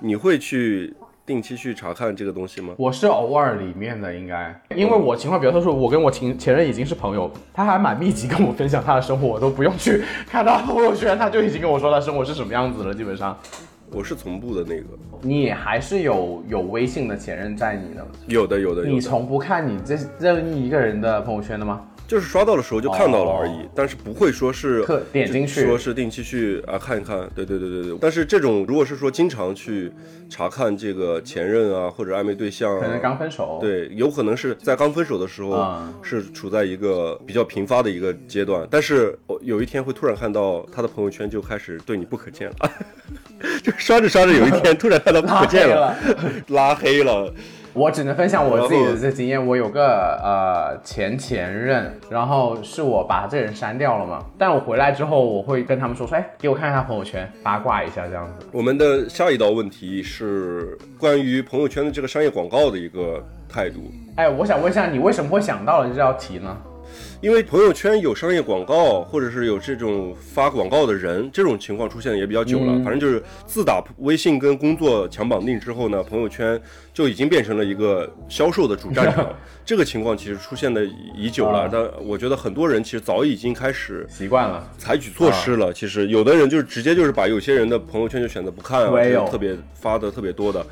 [0.00, 0.92] 你会去
[1.24, 2.74] 定期去查看这个东西吗？
[2.76, 13.34] 我是偶尔里面的，应该，因为我情况比较特殊，我跟我前前任已经是朋友，他还蛮密集跟我分享他的生活，我都不用去看他朋友圈，他就已经跟我说他生活是什么样子了，基本上。
[13.92, 14.86] 我是从不的那个，
[15.20, 21.86] 你还是有有微信的前任在你的，有的有的有的，你从不看你这任意一个人的朋友圈的吗？
[22.06, 27.98] 就是刷到的时候就看到了而已，哦但是不会说是点进去说是定期去啊看一看，对对对对对。
[28.00, 29.90] 但是这种如果是说经常去
[30.28, 42.70] 查看这个前任啊或者暧昧对象、啊，可能刚分手。，对，有可能是在刚分手的时候，嗯是处在一个比较频发的一个阶段，但是我有一天会突然看到他的朋友圈就开始对你不可见了，
[43.62, 45.96] 就刷着刷着有一天突然看到不可见了，
[46.48, 47.32] 拉黑了。
[47.74, 49.44] 我只能分享我自己的这经验。
[49.46, 58.46] 我有个呃前前任，然后是我把这人删掉了嘛，但我回来之后，我会跟他们说说，哎，给我看看他朋友圈，八卦一下这样子。
[58.52, 63.90] 我们的下一道问题是关于朋友圈的这个商业广告的一个态度。
[64.16, 66.56] 哎，我想问一下，你为什么会想到了这道题呢？
[67.20, 72.72] 因为朋友圈有商业广告，或者是有这种发广告的人，这种情况出现的也比较久了。
[72.72, 76.60] 嗯反正就是自打微信跟工作强绑定之后呢，朋友圈
[76.92, 79.28] 就已经变成了一个销售的主战场。
[79.64, 80.84] 这个情况其实出现的
[81.16, 85.72] 已久了啊，但我觉得很多人其实早已经开始习惯了，采取措施了。
[85.72, 90.66] 其实有的人就是直接就是把有些人的朋友圈就选择不看啊，我也有就是特别发的特别多的。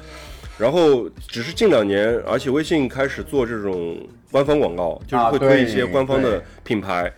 [0.60, 3.96] 然后只是近两年，而且微信开始做这种
[4.30, 7.10] 官方广告，就是啊会推一些官方的品牌。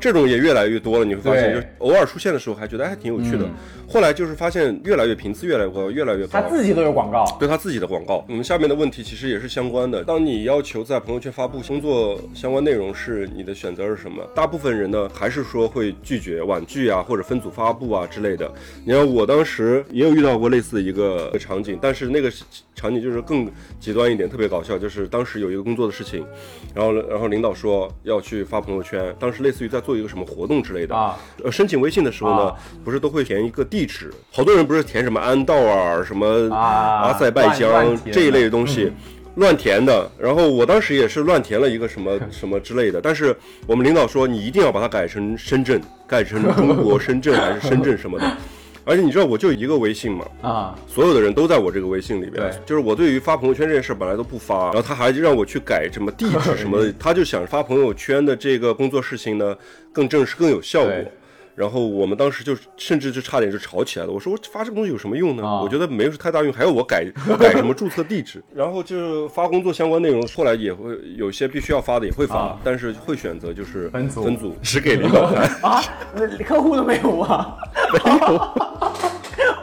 [0.00, 3.48] 这种也越来越多了，你会发现，就偶尔出现的时候还觉得哎还挺有趣的，
[3.88, 6.40] 后来就是发现越来越频次越来越高，越来越高。
[6.40, 7.24] 他自己都有广告。
[7.38, 8.24] 对他自己的广告。
[8.28, 10.02] 我们下面的问题其实也是相关的。
[10.02, 14.22] 当你要求在朋友圈发布工作相关内容时，你的选择是什么？
[14.34, 18.50] 大部分人呢，还是说会拒绝婉拒啊，或者分组发布啊之类的。
[18.84, 22.30] 你看，我当时也有遇到过类似的一个场景，但是那个
[22.74, 24.78] 场景就是更极端一点，特别搞笑。
[24.78, 26.26] 就是当时有一个工作的事情，
[26.74, 31.16] 然后然后领导说要去发朋友圈，当时类似于在做一个什么活动之类的啊。
[31.42, 38.92] 呃，申请微信的时候呢，啊不是都会填一个地址，好多人不是填什么安道尔什么啊阿塞拜疆这一类的东西。
[39.34, 48.36] 乱填的，然后我当时也是乱填了一个什么 什么之类的，但是我们领导说你一定要把它改成深圳，改成中国深圳还是深圳什么的，
[48.86, 52.34] 而且你知道我就一个微信嘛，啊，所有的人都在我这个微信里边。
[52.34, 59.56] 对，就是我对于发朋友圈这件事本来都不发，然后他还让我去改什么地址什么的， 他就想发朋友圈的这个工作事情呢
[59.92, 60.90] 更正式更有效果。
[60.90, 61.10] 对。
[61.54, 64.12] 然后我们当时就甚至就差点就吵起来了。
[64.12, 65.46] 我说我发这个东西有什么用呢？
[65.46, 67.04] 啊我觉得没有太大用，还要我改
[67.38, 68.42] 改什么注册地址。
[68.54, 75.48] 然后就是发工作相关内容，后来也会有些必须要发的也会发，啊但是会选择就是分组分组只给领导看。
[75.62, 75.82] 啊，
[76.14, 77.56] 那客户都没有啊？
[78.04, 78.54] 没有。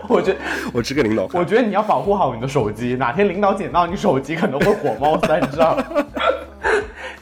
[0.07, 0.35] 我觉
[0.73, 1.45] 我只给领导看我。
[1.45, 5.77] 觉得你要保护好你的手机，哪天领导捡到你手机，可能会火冒三丈。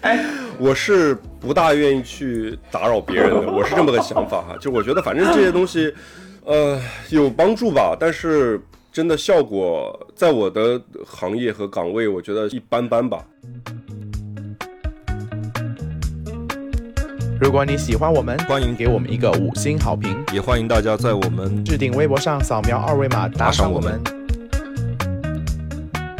[0.01, 0.25] 哎，
[0.59, 4.57] 我是不大愿意去打扰别人的，我是这么个想法哈。
[4.59, 5.93] 就我觉得反正这些东西，
[6.43, 6.77] 呃，
[7.09, 8.59] 有帮助吧，但是
[8.91, 13.23] 真的效果在我的行业和岗位，我觉得一般般吧。
[17.39, 24.18] 如果你喜欢我们，欢迎给我们一个五星好评，也欢迎大家在我们置顶微博上扫描二维码打赏我们。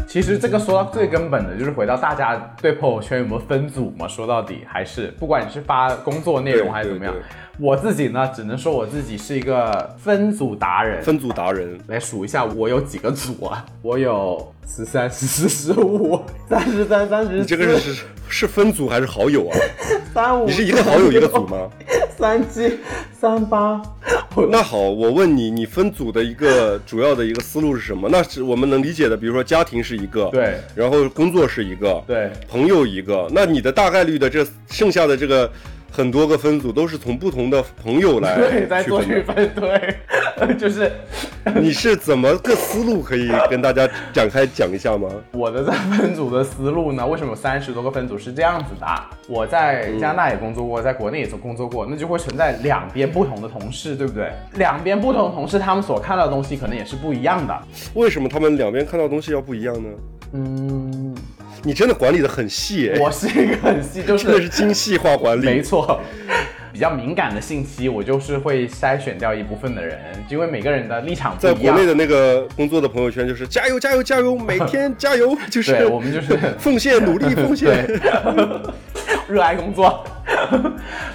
[0.09, 4.07] 其实这个说到最根本的，就是回到大家对朋友圈有没有分组嘛？
[4.07, 7.25] 说到底还是不管你是发工作内容还是怎么样对对，
[7.61, 11.03] 我自己呢，只能说我自己是一个分组达人。
[11.03, 13.65] 分组达人，来数一下，我有几个组啊？
[13.81, 19.57] 我有十三、十四、十五、三十三、三十你这个是是分组还是好友啊？
[20.13, 21.69] 三五，你是一个好友一个组吗？
[22.17, 22.79] 三七、
[23.17, 23.81] 三八，
[24.49, 28.07] 那好，我问你，你分组的一个主要的一个思路是什么？
[28.09, 35.49] 那是我们能理解的，比如说家庭是一个，对，然后工作是一个，对朋友一个，那你的大概率的这剩下的这个
[35.91, 39.97] 很多个分组都是从不同的朋友来 对在区做区分对，
[40.57, 40.91] 就是
[41.55, 45.09] 你是怎么个思路可以跟大家展开讲一下吗？
[45.31, 48.85] 我的在分组的思路呢，为什么有三十多个分组是这样子的？
[49.27, 54.31] 我在加拿大也工作过，在国内也工作过，那就会存在两边不同的同事，对不对？
[54.55, 57.57] 两边不同的同事，他们所看到的东西可能也是不一样的。
[57.93, 59.89] 为什么他们两边看到的东西要不一样呢？
[60.33, 60.98] 嗯，
[61.63, 65.45] 你真的管理的很细 哎，我是一个很细，就是真的是是精细化管理。
[65.45, 65.99] 没错。
[66.71, 69.99] 比较敏感的信息，我就是会筛选掉一部分的人，
[70.29, 71.55] 因为每个人的立场不一样。
[71.55, 77.85] 在国内的那个工作的朋友圈就是加油加油加油，每天加油，就是对我们就是奉献努力奉献。
[79.27, 80.03] 热爱工作。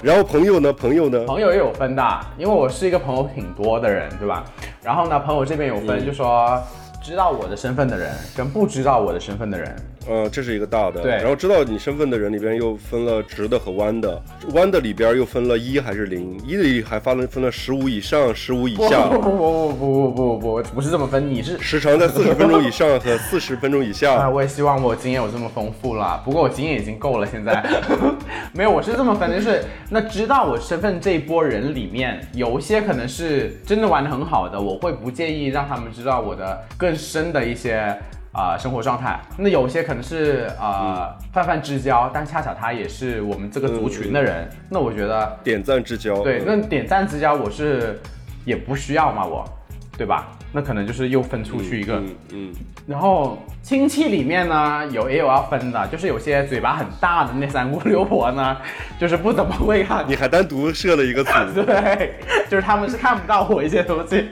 [0.03, 4.45] 然后朋友呢，朋友呢，朋友也有分的，因为我是一个朋友挺多的人，对吧？
[4.83, 6.61] 然后呢，朋友这边有分，嗯就说
[7.03, 9.75] 知道我的身份的人跟不知道我的身份的人。
[10.09, 11.01] 呃，这是一个大的。
[11.03, 21.59] 对然后知道你身份的人里边又分了直的和弯的，弯的里边又分了一还是零，一的里还分了分了十五以上、十五以下，不不不不不不不不不是这么分，你是。
[21.59, 24.31] 时长在四十分钟以上和四十分钟以啊，下。
[24.31, 27.27] 我也希望我经验有这么丰富了，不过我经验已经够了。
[27.27, 27.65] 现在
[28.53, 37.97] 没有，我是这么分的，就是那知道我身份这一波人里面，有一些可能是真的玩的很好的，我会不介意让他们知道我的更深的一些
[38.35, 39.19] 啊、生活状态。
[39.39, 47.99] 那有些可能是啊、泛泛之交，但恰巧他也是我们这个族群的人，那我觉得点赞之交，对，那点赞之交我是
[48.45, 49.49] 也不需要嘛，我
[49.97, 50.29] 对吧？
[50.53, 51.97] 那可能就是又分出去一个。
[51.97, 52.53] 嗯嗯，
[52.87, 58.57] 然后亲戚里面呢，有也有要分的，就是有些嘴巴很大的那三姑六婆呢，
[58.99, 60.05] 就是不怎么会看。
[60.07, 61.31] 你还单独设了一个组，
[61.67, 62.15] 对，
[62.49, 64.29] 就是他们是看不到我一些东西。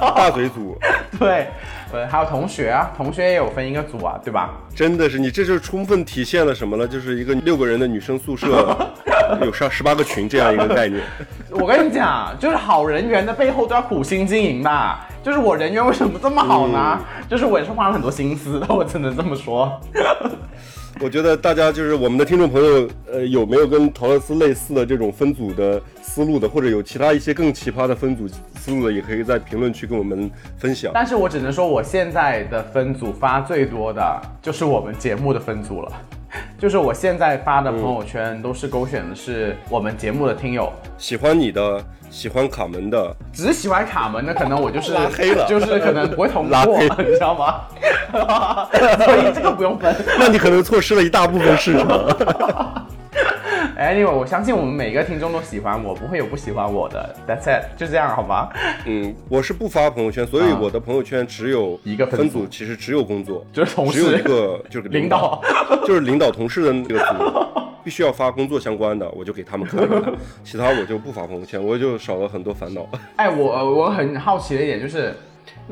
[0.00, 0.76] 大嘴组，
[1.20, 1.46] 对，
[1.92, 4.50] 呃，还有同学啊，同学也有分一个组啊，对吧？
[4.74, 6.86] 真的是你这就充分体现了什么呢？
[6.86, 8.76] 就是一个六个人的女生宿舍，
[9.42, 11.02] 有上十八个群这样一个概念。
[11.50, 14.98] 我跟你讲，就是好人缘的背后都要苦心经营的。
[15.22, 16.98] 就是我人缘为什么这么好呢？
[17.28, 19.80] 就是我也是花了很多心思的，我只能这么说。
[20.98, 28.28] 我觉得大家就是我们的听众朋友，呃，有没有跟陶乐斯类似的这种分组的思路的，或者有其他一些更奇葩的分组
[28.58, 30.90] 思路的，也可以在评论区跟我们分享。
[30.92, 35.92] 但是我只能说，我现在的分组发最多的就是我们节目的分组了。
[36.58, 47.64] 就是我现在发的朋友圈都是勾选的是我们节目的听友，喜欢你的，喜欢卡门的，只喜欢卡门的，可能我就是拉黑了就是可能不会通拉过，你知道吗？
[49.04, 49.94] 所以这个不用分。
[50.18, 51.88] 那你可能错失了一大部分市场。
[53.80, 57.16] Anyway，我相信我们每个听众都喜欢我，不会有不喜欢我的。
[57.26, 58.50] That's it，就这样好吗？
[58.84, 65.40] 嗯，我是不发朋友圈，所以我的朋友圈只有一个分组，其实只有工作，就是同事只有一个就是领导，
[65.86, 67.14] 就是领导同事的那个组，
[67.82, 70.12] 必须要发工作相关的，我就给他们看看，
[70.44, 72.86] 其他我就不发朋友圈，我就少了很多烦恼。
[73.16, 75.16] 哎，我我很好奇的一点就是，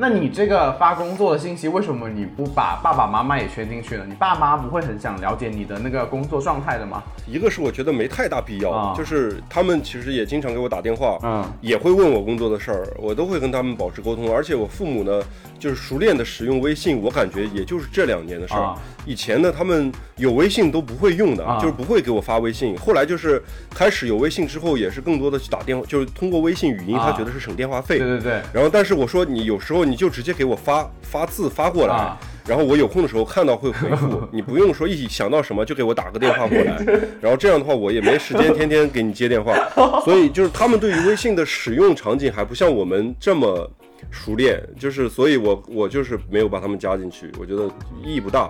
[0.01, 4.05] 那你这个发工作的信息，为什么你不把爸爸妈妈也圈进去呢？
[4.07, 7.03] 你爸妈不会很想了解你的那个工作状态的吗？
[7.27, 14.33] 一个是我觉得没太大必要，啊就是他们其实也经常给我打电话，嗯也会问我工作的事儿，我都会跟他们保持沟通。
[14.33, 15.21] 而且我父母呢，
[15.59, 18.61] 就是熟练的使用微信，我感觉也就是这两年的事儿。
[18.61, 22.77] 啊以前呢，他们有微信都不会用的，啊就是不会给我发微信。
[22.77, 23.41] 后来就是
[23.73, 27.97] 开始有微信之后，也是更多的去打电话，就是通过微信语音，啊他觉得是省电话费。
[27.97, 32.17] 对对对，然后，但是我说你有时候你就直接给我发发字发过来，啊。
[32.47, 36.81] 然后我有空的时候看到会回复， 你不用说一想到什么就给我打个电话过来，
[37.21, 39.53] 然后这样的话我也没时间天天给你接电话，
[40.03, 43.69] 所以就是他们对于微信的使用场景还不像我们这么
[44.09, 47.67] 熟练，就是所以我我就是没有把他们加进去，我觉得
[48.03, 48.49] 意义不大。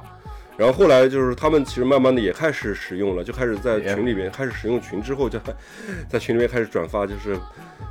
[0.59, 5.39] 然后后来就是他们其实慢慢的也开始使用了，就开始在群里边开始使用群之后，就
[6.09, 7.37] 在群里面开始转发，就是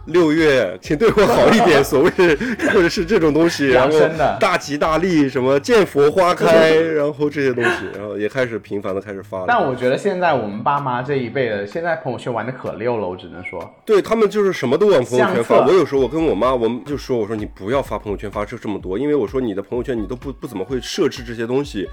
[0.05, 3.99] 六月请对我好一点，所谓或者是这种东西，然后
[4.39, 9.45] 大吉大利，什么见佛花开，然后这些东西，然后也开始频繁的开始发了。
[9.49, 15.67] 但我觉得现在我们爸妈这一辈的，现在朋友圈玩的可溜了，我只能说，对他们就是什么都往朋友圈发。
[15.67, 21.89] 我有时候我跟我妈，我们就说，我说你不要发朋友圈发这这么多，因为我说你的朋友圈你都不不怎么会设置这些东西，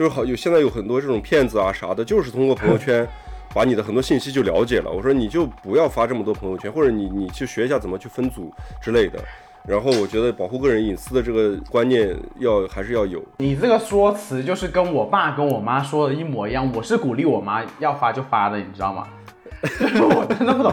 [0.00, 3.06] 就是好有现在有很多这种骗子啊啥的，就是通过朋友圈。
[3.52, 9.18] 把你的很多信息就了解了，我说你就不要发这么多朋友圈，或者你你去学一下怎么去分组之类的。
[9.66, 13.22] 然后我觉得保护个人隐私的这个观念要还是要有。
[13.38, 16.72] 你这个说辞就是跟我爸跟我妈说的一模一样。
[16.74, 19.06] 我是鼓励我妈要发就发的，你知道吗？
[19.62, 20.72] 我真的不懂，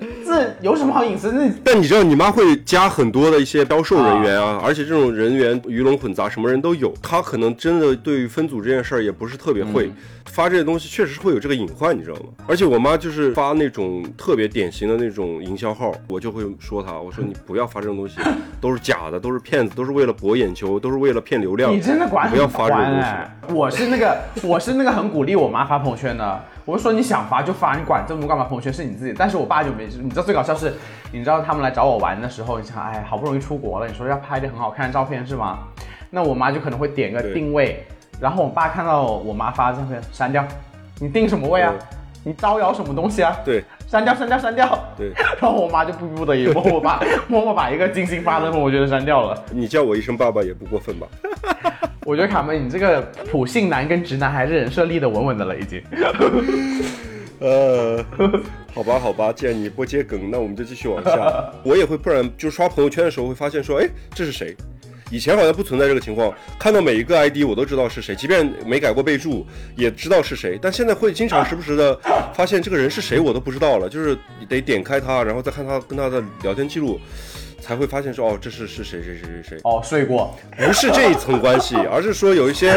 [0.24, 1.32] 这有什么好隐私？
[1.32, 6.94] 那但你知道，你妈会加很多的一些销售人员啊，而且这种人员鱼龙混杂，什么人都有。
[7.02, 9.90] 她可能真的对于分组这件事儿也不是特别会，
[10.30, 12.28] 发这些东西确实会有这个隐患，你知道吗？
[12.46, 18.20] 而且我妈就是发那种特别典型的那种营销号，我就会说她，我说你不要发这种东西，
[18.60, 21.72] 都是假的，都是骗子，都是为了博眼球，都是为了骗流量。
[21.72, 23.00] 你真的管不要发这种东西。
[23.00, 23.30] 哎！
[23.52, 26.44] 我是那个，我是那个很鼓励我妈发朋友圈的。
[26.64, 28.44] 我就说你想发就发，你管这么多干嘛？
[28.44, 29.12] 朋友圈是你自己。
[29.16, 30.72] 但是我爸就没，你知道最搞笑是，
[31.12, 35.58] 你知道他们来找我玩的时候，你想，哎，好不容易出国了，你说要拍点很好看的照片是吗？
[36.10, 37.84] 那我妈就可能会点个定位，
[38.20, 40.46] 然后我爸看到我妈发的照片删掉，
[41.00, 41.72] 你定什么位啊？
[42.22, 43.34] 你招摇什么东西啊？
[43.44, 44.78] 对删掉，删掉，删掉。
[44.96, 45.10] 对，
[45.40, 49.42] 然后我妈就不不得已，默默把 默默把一个精心发的我觉得删掉了。
[49.50, 51.06] 你叫我一声爸爸也不过分吧？
[52.04, 53.00] 我觉得卡门，你这个
[53.30, 55.82] 普信男跟直男还是人设立的稳稳的了，已经。
[57.40, 58.04] 呃，
[58.74, 61.50] 好吧，好吧，既然你不接梗，那我们就继续往下。
[61.62, 64.54] 我也会，不然就刷朋友圈的时候会发现说，哎，这是谁？
[65.10, 69.44] 以前好像不存在这个情况，看到每一个 ID 我都知道是谁，即便没改过备注，
[69.76, 70.58] 也知道是谁。
[70.62, 71.98] 但现在会经常时不时的
[72.32, 74.16] 发现这个人是谁，我都不知道了，就是
[74.48, 77.00] 得点开他，然后再看他跟他的聊天记录，
[77.60, 82.74] 才会发现说，哦，这是是谁谁谁谁谁，哦，睡过，不是这一层关系， 而是说有一些。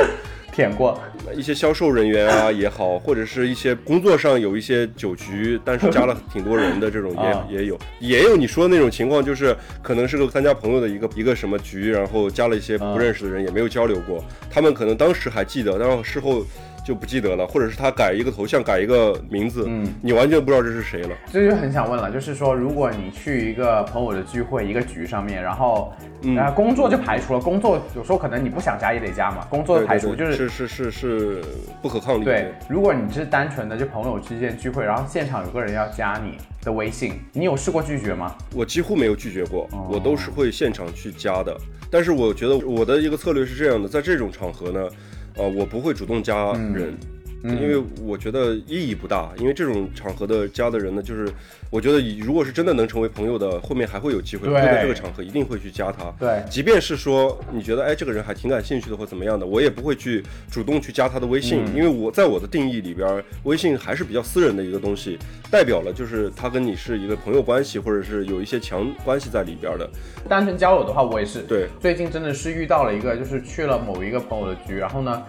[0.56, 1.02] 舔过，
[1.34, 7.48] 一些销售人员啊也好， 或者是一些工作上有一些酒局，但是加了挺多人的这种也、啊。
[7.50, 16.46] 也有，也有你说的那种情况，就是可能是个参加朋友的一个一个什么局，然后加了一些不认识的人，也没有交流过，他们可能当时还记得，但是事后
[16.84, 21.16] 就不记得了，或者是他改一个头像，改一个名字，嗯你完全不知道这是谁了。
[21.32, 31.42] 这就很想问了，就是说，如果你去一个朋友的聚会，一个局上面，然后，嗯呃，工作就排除了，工作有时候可能你不想加也得加嘛，工作排除就是是是是是
[31.82, 32.26] 不可抗力。
[32.26, 38.36] 对，如果你是单纯的就朋友之间聚会，然后现场有个人要加你的微信，你有试过拒绝吗？
[38.54, 41.56] 我几乎没有拒绝过，哦我都是会现场去加的。
[41.90, 44.90] 但是我觉得我的一个策略是这样的，在这种场合呢，
[45.36, 46.96] 呃，我不会主动加人。
[47.44, 51.28] 因为我觉得意义不大，因为这种场合的加的人呢，就是
[51.70, 56.14] 我觉得如果是真的能成为朋友的，后面还会有机会，对会在这个场合一定会去加他。
[56.20, 65.20] 对即便是说你觉得哎这个人还挺感兴趣的或怎么样的，我也不会去主动去加他的微信，嗯因为我在我的定义里边，微信还是比较私人的一个东西，
[65.52, 69.90] 代表了就是他跟你是一个朋友关系，或者是有一些强关系在里边的。
[70.30, 71.42] 单纯交友的话，我也是。
[71.42, 75.22] 对，最近真的是遇到了一个，就是去了某一个朋友的局，然后呢，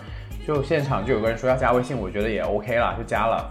[0.47, 3.51] 就现场就有个人说要加微信，我觉得也 OK 了，就加了。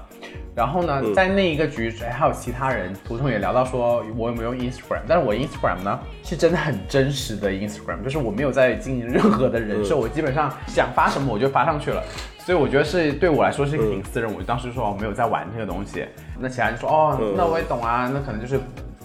[0.55, 12.01] 然后呢，嗯在那一个局，哎，还有其他人，途中也聊到说我有没有用 Instagram，但是我 Instagram 呢是真的很真实的 Instagram，就是我没有在经营任何的人设，嗯我基本上想发什么我就发上去了。
[12.37, 16.05] 所以我觉得是对我来说是一个挺私人，我就当时说我没有在玩这个东西。
[16.37, 18.59] 那其他人说哦嗯，那我也懂啊，那可能就是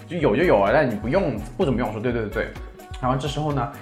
[0.07, 1.89] 就有就有啊，但你不用不怎么用。
[1.89, 2.49] 我说对对对对。
[3.01, 3.73] 然后这时候呢，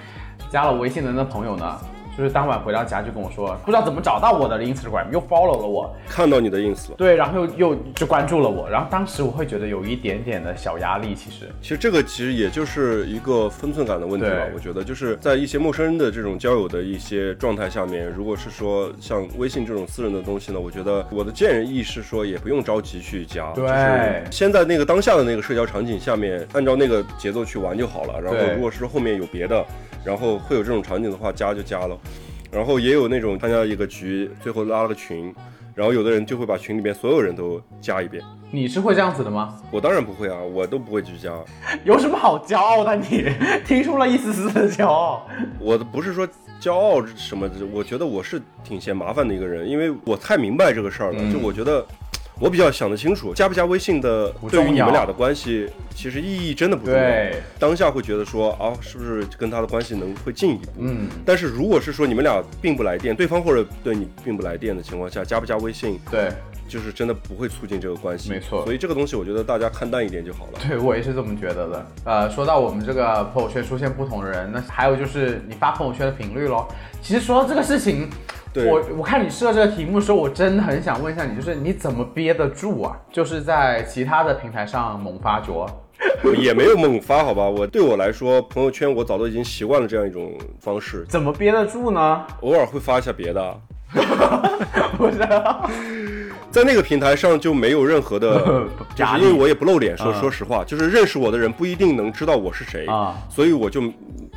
[0.49, 1.79] 加了微信的那朋友呢，
[2.17, 6.95] 就是当晚回到家就跟我说，不知道怎么找到我的 Instagram，又 follow 了我，看到你的 ins 了。
[6.97, 11.45] 对，然后又又就关注了我，然后当时我会觉得有一点点的小压力，其实。
[11.61, 28.19] 其实这个其实也就是一个分寸感的问题吧，我觉得就是在一些陌生人的这种交友的一些状态下面，如果是说像微信这种私人的东西呢，我觉得我的建议是说也不用着急去加，对就是先在那个当下的那个社交场景下面，按照那个节奏去玩就好了。
[28.19, 29.63] 然后如果是后面有别的，
[30.03, 31.97] 然后会有这种场景的话，加就加了。
[32.51, 35.33] 然后也有那种参加一个局，最后拉了个群，
[35.75, 38.23] 然后有的人就会把群里面所有人都加一遍。
[38.49, 39.59] 你是会这样子的吗？
[39.69, 41.33] 我当然不会啊，我都不会去加。
[41.83, 43.29] 有什么好骄傲的你？
[43.65, 45.27] 听出了一丝丝的骄傲。
[45.59, 46.25] 我不是说
[46.61, 51.19] 骄傲什么，我觉得我是挺嫌麻烦的一个人，因为我太明白这个事儿了。
[51.21, 51.85] 嗯就我觉得
[52.39, 56.99] 我比较想得清楚，加不加微信的对于你们俩的关系，其实意义真的不重要。
[56.99, 60.67] 对，当下会觉得说啊，是不是跟他的关系能会进一步？
[60.77, 66.31] 嗯，但是如果是说你们俩并不来电，对方或者对你并不来电的情况下，加不加微信，对，
[66.67, 68.29] 就是真的不会促进这个关系。
[68.29, 70.59] 没错所以这个东西我觉得大家看淡一点就好了。
[70.67, 71.85] 对我也是这么觉得的。
[72.03, 76.67] 呃，说到我们这个朋友圈出现不同的人，那还有就是你发朋友圈的频率咯。
[77.01, 78.09] 其实说到这个事情，
[78.63, 82.97] 对我我看你设这个题目的时候，我真的很想问一下你，就是你怎么憋得住啊？
[83.11, 85.65] 就是在其他的平台上猛发着。
[86.37, 87.43] 也没有猛发，好吧？
[87.43, 92.23] 我对我来说，朋友圈我早都已经习惯了这样一种方式，怎么憋得住呢？
[92.41, 93.59] 偶尔会发一下别的。
[94.97, 95.17] 不是，
[96.51, 103.81] 在那个平台上就没有任何的， 就是因为我也不露脸，说嗯说实话，就是认识我的人不一定能知道我是谁啊所以我就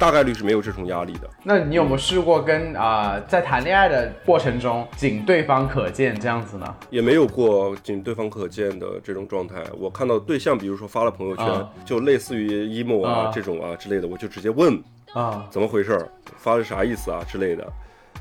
[0.00, 1.28] 大概率是没有这种压力的。
[1.44, 6.74] 那你有没有试过跟啊、呃在谈恋爱的过程中，仅对方可见这样子呢？
[6.88, 9.62] 也没有过仅对方可见的这种状态。
[9.78, 14.82] 我看到对象，比如说发了朋友圈，啊就类似于 emo 啊、啊这种啊之类的，我就直接问
[15.12, 17.66] 啊，怎么回事儿，发的啥意思啊之类的。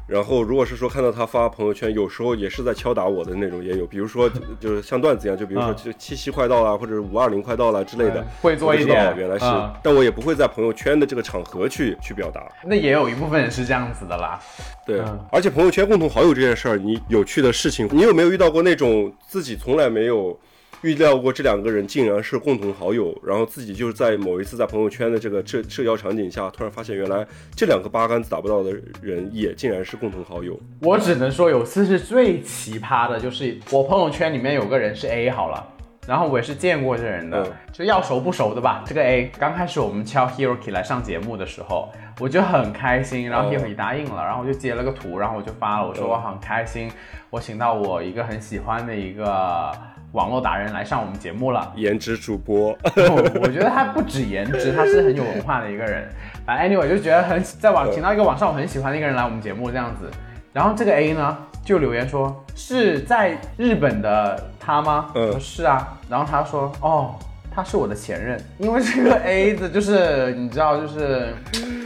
[0.10, 12.42] 然后，如果是说看到他发朋友圈，有时候也是在敲打我的那种，也有，比如说就就是像段子一样，就比如说啊就七夕快到了，或者五二零快到了之类的哎，会做一点哦原来是啊，但我也不会在朋友圈的这个场合去去表达。
[12.66, 14.40] 那也有一部分人是这样子的啦。
[14.84, 20.36] 对嗯，而且朋友圈共同好友这件事儿，你有趣的事情，你有没有遇到过那种自己从来没有
[20.82, 27.26] 预料过这两个人竟然是共同好友，然后自己就是在某一次在朋友圈的这个社社交场景下，突然发现原来
[27.56, 28.72] 这两个八竿子打不到的
[29.02, 30.60] 人也竟然是共同好友。
[30.82, 35.74] 我只能说有次是最奇葩的，就是我朋友圈里面有个人是 A 好了。
[36.08, 38.84] 然后我也是见过这人的，嗯就要熟不熟的吧。
[38.84, 46.90] 这个 A 刚开始我们敲 Hiroki 来上节目的时候，我就很开心，然后哦 Hiroki 答应了，然后我就截了个图，然后我就发了，我说嗯我很开心，
[47.30, 49.72] 我请到我一个很喜欢的一个
[50.12, 51.72] 网络达人来上我们节目了。
[51.76, 56.08] 颜值主播，我我觉得他不止颜值，他是很有文化的一个人。
[56.46, 60.10] 反正 anyway 就觉得很在网请到一个网上我很喜欢的一个人来我们节目这样子。
[60.52, 65.12] 然后这个 A 呢就留言说是在日本的他吗？
[65.14, 65.96] 嗯说是啊。
[66.10, 67.14] 然后他说哦，
[67.54, 71.79] 他是我的前任，因为这个 A 的就是你知道就是嗯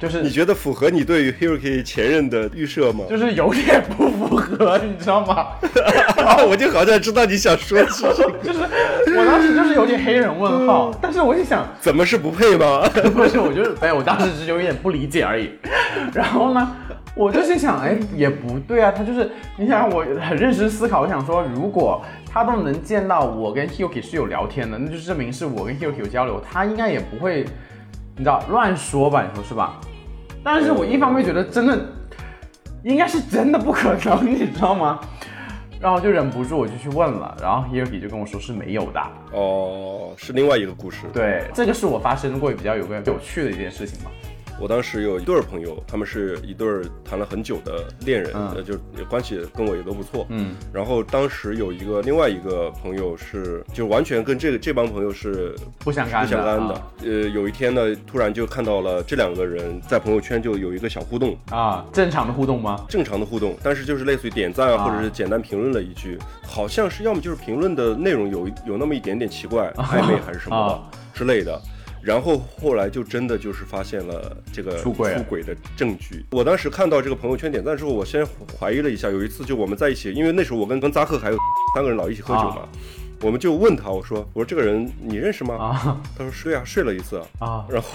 [0.00, 3.04] 就是你觉得符合你对于 Hiroki 前任的预设吗？
[3.10, 5.48] 就是有点不符合，你知道吗？
[6.48, 8.60] 我就好像知道你想说什么， 就是
[9.18, 11.68] 我当时就是有点黑人问号，但是我就想。
[11.78, 12.88] 怎么是不配吗？
[13.14, 15.50] 不是，我就是，哎，我当时只是有一点不理解而已。
[16.14, 16.76] 然后呢，
[17.14, 27.44] 我就心想，哎，也不对啊，他就是，你想，我很认真思考，我想说，如果他都能见到我跟 Hyuki 是有聊天的，那就证明是我跟 Hyuki 有交流，他应该也不会，
[28.20, 29.22] 你知道乱说吧？
[29.26, 29.80] 你说是吧？
[30.44, 31.86] 但是我一方面觉得真的，
[32.84, 35.00] 应该是真的不可能，你知道吗？
[35.80, 39.00] 然后我就忍不住我就去问了，然后 Hyuki 就跟我说是没有的。
[39.32, 41.06] 哦，是另外一个故事。
[41.14, 44.10] 对，这个是我发生过比较有个有趣的一件事情吧。
[44.60, 48.74] 我当时有一对儿朋友，他们是一对儿谈了很久的恋人，嗯呃，就
[49.08, 50.26] 关系跟我也都不错。
[50.28, 56.74] 嗯，然后当时有一个另外一个朋友是，就完全跟这个这帮朋友是不相干的不相干的。
[56.74, 62.84] 啊呃，有一天呢，突然就看到了这两个人在朋友圈就有一个小互动，啊，正常的互动吗？
[62.86, 70.82] 正常的互动，但是就是类似于点赞啊，啊或者是简单评论了一句，好像是要么就是评论的内容有有那么一点点奇怪， 暧昧还是什么的、啊
[71.14, 71.60] 之类的。
[72.02, 76.24] 然后后来就真的就是发现了这个出轨啊的证据。
[76.30, 78.26] 我当时看到这个朋友圈点赞之后，我先
[78.58, 79.10] 怀疑了一下。
[79.10, 81.38] 有一次就我们在一起，因为那时候我跟跟扎克还有
[81.74, 82.68] 三个人老一起喝酒嘛，
[83.22, 85.54] 我们就问他，我说我说这个人你认识吗？
[85.56, 87.20] 啊他说睡啊，睡了一次。
[87.38, 87.88] 啊然后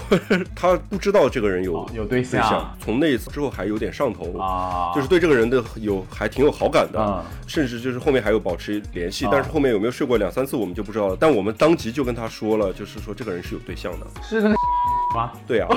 [0.56, 11.18] 他不知道这个人有、哦有对象象，从那一次之后还有点上头啊就是对这个人的有还挺有好感的，嗯甚至就是后面还有保持联系，啊但是后面有没有睡过两三次我们就不知道了。
[11.20, 14.06] 但我们当即就跟他说了，就是说这个人是有对象的。
[14.22, 14.56] 是那个
[15.16, 15.32] 吗？
[15.48, 15.68] 对啊，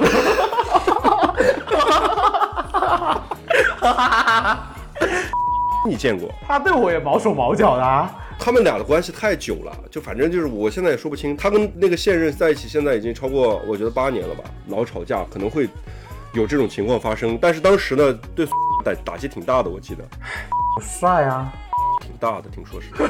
[5.87, 6.29] 你见过？
[6.47, 8.11] 他对我也毛手毛脚的啊。
[8.39, 11.37] 他们俩的关系太久了，就反正就是我现在也说不清。
[11.37, 15.69] 他跟那个现任在一起，现在已经超过我觉得八年了吧，老吵架，可能会
[16.33, 17.37] 有这种情况发生。
[17.41, 18.47] 但是当时呢，对
[18.85, 20.03] 打 打击挺大的，我记得
[20.81, 21.53] 帅啊！
[22.01, 22.89] 挺大的，听说是。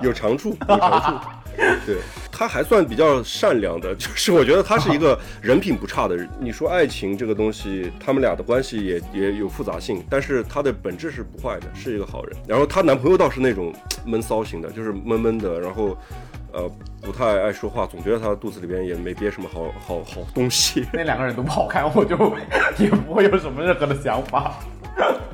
[0.00, 1.28] 有长处，有长处。
[1.86, 1.98] 对，
[2.32, 6.26] 他还算比较善良的， 就是我觉得他是一个人品不差的人。
[6.40, 12.36] 你说爱情这个东西，他们俩的关系也也有复杂性，但是他的本质是不坏的，是一个好人。
[12.48, 13.72] 然后她男朋友倒是那种
[14.06, 15.96] 闷骚型的，就是闷闷的，然后
[16.52, 16.70] 呃
[17.02, 20.86] 不太爱说话，总觉得他肚子里边也没憋什么好好好东西。
[20.92, 22.16] 那两个人都不好看，我就
[22.78, 24.58] 也不会有什么任何的想法。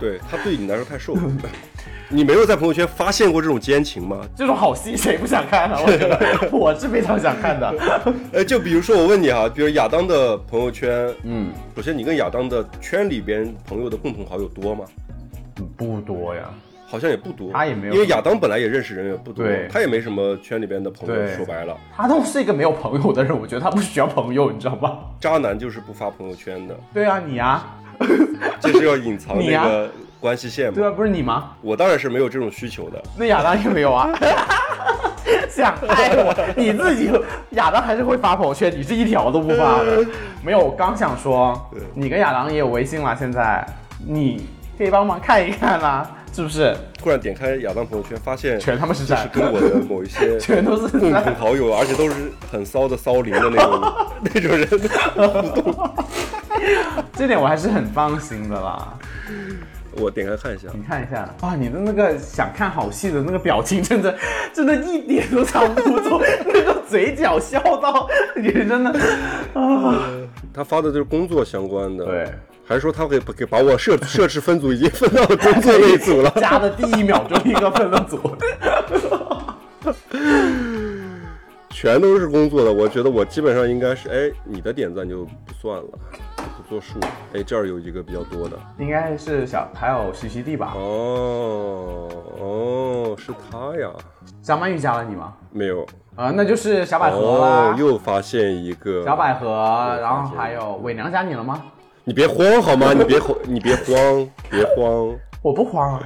[0.01, 1.23] 对他对你来说太瘦了。
[2.11, 4.21] 你没有在朋友圈发现过这种奸情吗？
[4.35, 5.79] 这种好戏谁不想看啊？
[5.85, 6.19] 我觉得
[6.51, 7.75] 我是非常想看的。
[8.33, 14.85] 呃， 就比如说我问你啊，比如亚当的朋友圈，嗯，首先你跟亚当的圈里边朋友的共同好友多吗？
[15.77, 16.49] 不多呀，
[16.87, 17.51] 好像也不多。
[17.53, 21.29] 他也没有因为亚当本来也认识人也不多，他也没什么圈里边的朋友。
[21.37, 24.99] 说白了，他都是一个没有朋友的人，我觉得他不需要朋友，你知道吧？
[25.21, 27.77] 渣男就是不发朋友圈的，对啊，你啊，
[28.61, 29.91] 就是要隐藏你呀那个
[30.21, 30.75] 关系线嘛。
[30.75, 31.51] 对啊，不是你吗？
[31.61, 33.03] 我当然是没有这种需求的。
[33.17, 34.11] 那亚当也没有啊。
[35.51, 37.11] 想 害我，你自己
[37.51, 40.05] 亚当还是会发朋友圈，你是一条都不发的。
[40.43, 41.59] 没有，我刚想说，
[41.95, 43.67] 你跟亚当也有微信了，现在
[44.07, 44.47] 你
[44.77, 46.75] 可以帮忙看一看啦，是不是？
[46.97, 53.93] 突然点开亚当朋友圈，发现全他妈是就是跟我的某一些全都是共赞同好友，而且都是很骚的骚灵的那种
[54.23, 55.95] 那种人互动。
[57.15, 58.95] 这点我还是很放心的啦。
[59.99, 61.29] 我点开看一下，你看一下。
[61.41, 64.17] 啊，你的那个想看好戏的那个表情，真的
[64.53, 68.91] 真的一点都藏不住， 那个嘴角笑到你真的
[69.55, 70.05] 啊，
[70.53, 72.33] 他发的都是工作相关的，对，
[72.65, 76.31] 还说他给给把我设设置分组已经分到了工作那一组了。
[76.37, 78.37] 加的第一秒钟一个分了组。
[81.71, 85.89] 全都是工作的，我觉得我基本上应该是，哎，你的点赞就不算了，
[86.59, 86.99] 不作数。
[87.33, 90.73] 哎，这儿有一个比较多的，应该是小还有徐熙娣吧？
[90.75, 92.09] 哦
[92.41, 93.89] 哦，是他呀，
[94.43, 95.33] 张曼玉加了你吗？
[95.53, 95.87] 没有，
[96.17, 97.47] 啊，那就是小百合啦。
[97.71, 101.63] 哦，又发现一个小百合，然后还有伪娘加你了吗？
[102.05, 102.93] 你别慌好吗？
[102.97, 106.03] 你别慌，你别慌，别慌，我不慌啊，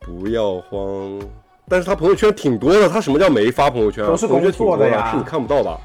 [0.00, 1.20] 不要慌。
[1.68, 4.08] 但是他朋友圈挺多的，他什么叫没发朋友圈啊？
[4.08, 5.78] 都是同学挺多工作的呀是你看不到吧？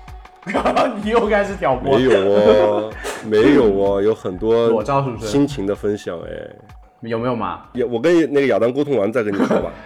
[1.04, 1.98] 你又开始挑拨。
[1.98, 2.92] 没有哦，
[3.26, 6.30] 没有哦， 有很多裸照是不是心情的分享哎。
[7.02, 7.62] 有没有嘛？
[7.74, 9.72] 有我跟那个亚当沟通完再跟你说吧。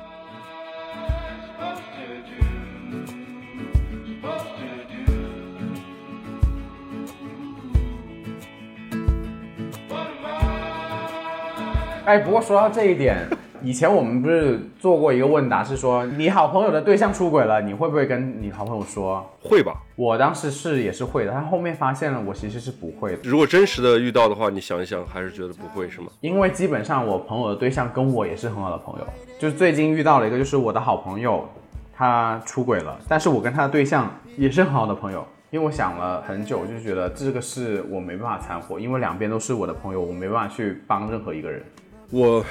[12.06, 13.18] 哎，不过说到这一点，
[13.64, 19.26] 以前我们不是做过一个问答，是说你好朋友的对象出轨了，你会不会跟你好朋友说？
[19.42, 19.82] 会吧？
[19.96, 26.08] 我当时是也是会的，但后面发现了我其实是不会的，如果真实的遇到的话，你想一想，还是觉得不会是吗？
[26.22, 29.06] 因为基本上我朋友的对象跟我也是很好的朋友，
[29.40, 31.48] 就是最近遇到了一个，就是我的好朋友，
[31.94, 35.26] 他出轨了，但是我跟他的对象也是很好的朋友。
[35.52, 41.62] 因为我想了很久，就觉得这个事我没办法掺和，因为两边都是我的朋友，我没办法去帮任何一个人。
[42.10, 42.42] 我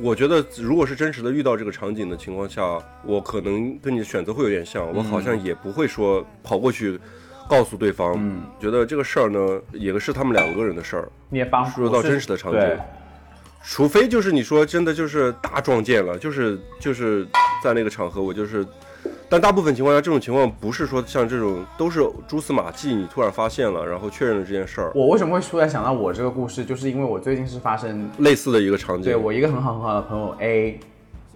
[0.00, 6.98] 我觉得，如果是真实的遇到这个场景的情况下，我可能跟你的选择会有点像，我好像也不会说跑过去
[7.48, 11.08] 告诉对方，嗯觉得这个事儿呢，也是他们两个人的事儿。
[11.30, 12.78] 你也帮说到真实的场景对
[13.62, 17.26] 除非就是你说真的就是大撞见了，就是就是
[17.62, 18.64] 在那个场合，我就是，
[19.28, 29.04] 但大部分情况下这种情况不是说像这种都是蛛丝马迹，你突然发现了，然后确认了这件事儿，我为什么会突然想到我这个故事，就是因为我最近是发生类似的一个场景。
[29.04, 30.78] 对我一个很好很好的朋友 A，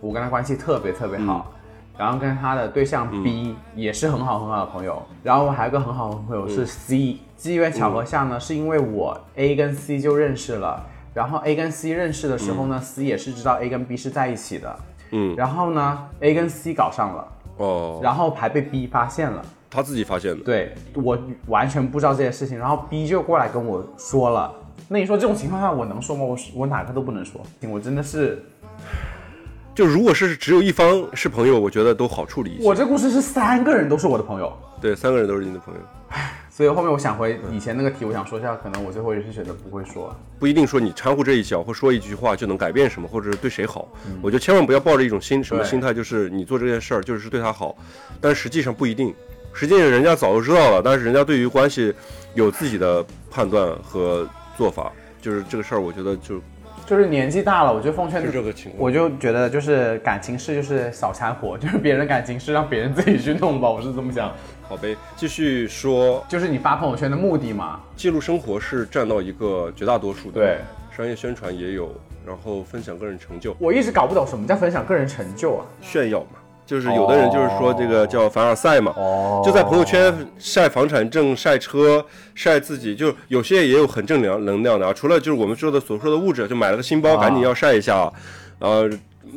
[0.01, 1.53] 我跟他关系特别特别好，
[1.99, 14.79] 然后跟他的对象 B、也是很好很好的朋友，然后我还有个很好的朋友是 C，、机缘巧合下呢，是因为我 A 跟 C 就认识了，然后 A 跟 C 认识的时候呢、c 也是知道 A 跟 B 是在一起的，
[15.11, 17.27] 嗯，然后呢 A 跟 C 搞上了，
[17.57, 19.45] 哦，然后还被 B 发现了。
[19.71, 20.43] 他自己发现的。
[20.43, 24.53] 对我完全不知道这件事情，然后 B 就过来跟我说了。
[24.89, 26.25] 那你说这种情况下我能说吗？
[26.25, 28.43] 我我哪个都不能说，我真的是，
[29.75, 32.67] 就如果是只有一方是朋友，我觉得都好处理一些。
[32.67, 35.81] 我这故事是三个人都是我的朋友，对三个人都是你的朋友，
[36.61, 40.15] 所以后面我想回以前那个题，我想说一下，可能我最后也是选择不会说。
[40.39, 43.89] 不一定说你掺和这一脚或说一句话就能改变什么，或者是对谁好。
[44.21, 47.75] 我觉得千万不要抱着一种心什么心态，就是你做这件事儿就是对他好，
[48.21, 49.15] 但实际上不一定。
[49.55, 51.95] 实际上人家早就知道了，但是人家对于关系
[52.35, 54.93] 有自己的判断和做法，
[55.23, 56.43] 就是这个事儿，我觉得就
[56.85, 58.83] 就是年纪大了，我觉得奉劝是这个情况。
[58.83, 64.31] 我就觉得就是感情事就是小掺和， 就是别人的感情事让别人自己去弄吧，我是这么想。
[64.71, 67.81] 好呗，继续说，就是你发朋友圈的目的嘛？
[67.97, 70.59] 记录生活是占到一个绝大多数的，对，
[70.97, 71.93] 商业宣传也有，
[72.25, 75.67] 然后分享个人成就，我一直搞不懂什么叫分享个人成就啊。
[75.83, 76.39] 炫耀嘛。
[76.65, 79.43] 就是有的人就是说这个叫凡尔赛嘛，哦。
[79.45, 82.07] 就在朋友圈晒房产证、晒车、
[82.37, 84.93] 晒自己，就有些也有很正能能量的啊。
[84.93, 87.21] 除了就是我们说的所说的物质，就买了个新包，啊。
[87.21, 88.09] 赶紧要晒一下，
[88.61, 88.89] 然后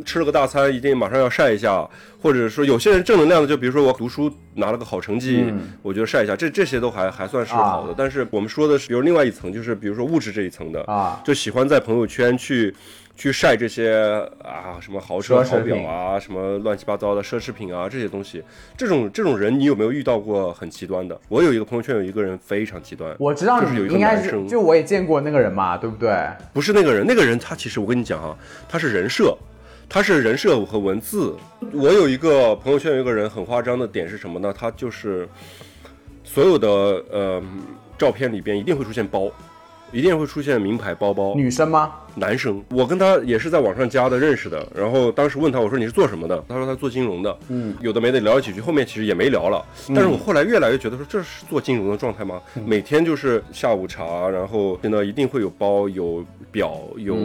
[0.03, 1.87] 吃了个大餐，一定马上要晒一下，
[2.21, 7.93] 或者说有些人正能量的，就比如说我读书拿了个好成绩，嗯我觉得晒一下，这这些都还还算是好的。
[7.97, 12.73] 但是我们说的是，比如另外一层，就是比如说物质这一层的啊就喜欢在朋友圈去。
[13.15, 18.43] 去晒这些啊，什么豪车、奢侈好表啊，什么乱七八糟的奢侈品啊，这些东西，
[18.75, 21.15] 这种这种人，你有没有遇到过很极端的？
[21.29, 26.11] 我有一个朋友圈有一个人非常极端，我知道就是有一个你应该是，男生，就我也见过那个人嘛，对不对？
[26.53, 28.35] 不是那个人，那个人他其实我跟你讲啊，
[28.67, 29.37] 他是人设，
[29.89, 31.35] 他是人设和文字。
[31.71, 34.53] 我有一个朋友圈有一个人很夸张的点是什么呢？
[34.57, 35.27] 他就是
[36.23, 36.67] 所有的
[37.11, 37.41] 呃
[37.97, 39.31] 照片里边一定会出现包，
[39.91, 41.35] 一定会出现名牌包包。
[41.35, 41.93] 女生吗？
[42.15, 46.43] 男生，我跟他也是在网上加的认识的，然后当时问他，我说你是做什么的？
[46.47, 49.63] 他说他做金融的，嗯，有的没的聊了几句，后面其实也没聊了。
[49.87, 52.41] 但是我后来越来越觉得说这是做金融的状态吗？
[52.65, 57.17] 每天就是下午茶，然后呢一定会有包、有表、有。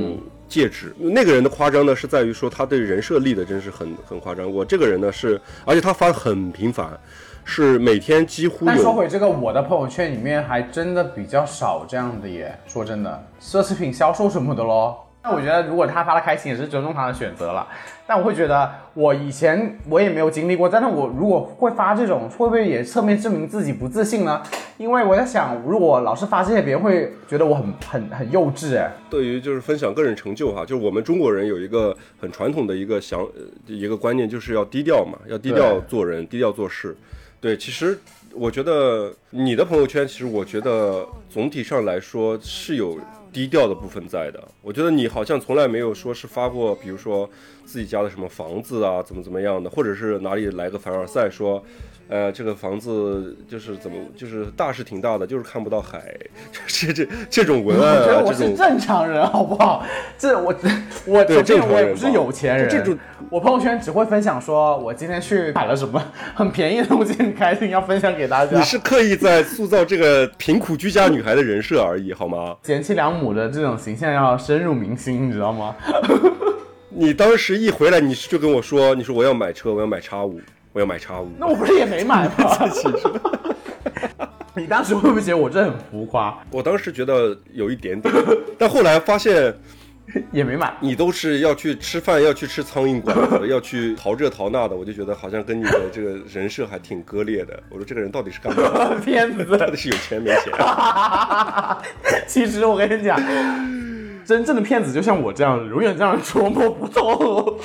[0.49, 4.51] 戒指，那个人的夸张呢，是在于说他对人设立的真是很很夸张。
[4.51, 6.99] 我这个人呢是，而且他发的很频繁，
[7.45, 12.59] 是每天几乎但说回这个，我的朋友圈里面还真的比较少这样的耶。
[12.67, 15.05] 说真的，奢侈品销售什么的咯。
[15.23, 17.67] 那我觉得，如果他发的开心，也是尊重他的选择了。
[18.07, 24.43] 但我会觉得，我以前我也没有经历过，但是我如果会发这种，会不会也侧面证明自己不自信呢？
[24.79, 28.91] 因为我在想，如果老是发这些，别人会觉得我很很很幼稚哎。
[29.11, 33.29] 对于就是分享个人成就哈，就是我们中国人有一个很传统的一个想呃
[33.67, 36.97] 一个观念，就是要低调嘛，要低调做人，低调做事。
[37.41, 37.99] 对，其实
[38.33, 42.99] 我觉得你的朋友圈，其实我觉得总体上来说是有
[43.33, 44.43] 低调的部分在的。
[44.63, 47.29] 我觉得你好像从来没有说是发过，比如说
[47.65, 51.65] 自己家的什么房子啊，怎么怎么样的，或者是哪里来个凡尔赛说。
[52.09, 56.03] 呃，这个房子就是怎么，就是大是挺大的，就是看不到海，
[56.67, 59.85] 这这这种文案啊，我觉得我是正常人，好不好？
[60.17, 60.55] 这我
[61.07, 62.97] 我对首先正我也不是有钱人，这种
[63.31, 66.03] 我朋友圈只会分享说我今天去买了什么
[66.35, 68.57] 很便宜的东西，很开心，要分享给大家。
[68.57, 72.57] 你是刻意在塑造这个贫苦居家女孩的人设而已，好吗？
[72.63, 75.77] 贤妻良母的这种形象要深入民心，你知道吗？
[76.91, 80.41] 你当时一回来，你就跟我说，你说我要买车，我要买叉五，
[80.73, 81.31] 我要买叉五。
[81.39, 82.35] 那我不是也没买吗？
[84.55, 86.37] 你当时会不会觉得我这很浮夸？
[86.51, 88.13] 我当时觉得有一点点，
[88.59, 89.55] 但后来发现
[90.33, 90.75] 也没买。
[90.81, 97.63] 你都是要去吃饭，要去吃苍蝇馆子，要去淘这淘那的，我就觉得好像跟你的这个人设还挺割裂的。
[97.69, 98.99] 我说这个人到底是干嘛的？
[99.05, 100.53] 骗子，到底是有钱没钱？
[102.27, 103.17] 其实我跟你讲，
[104.25, 107.61] 真正的骗子就像我这样，永远让人捉摸不透。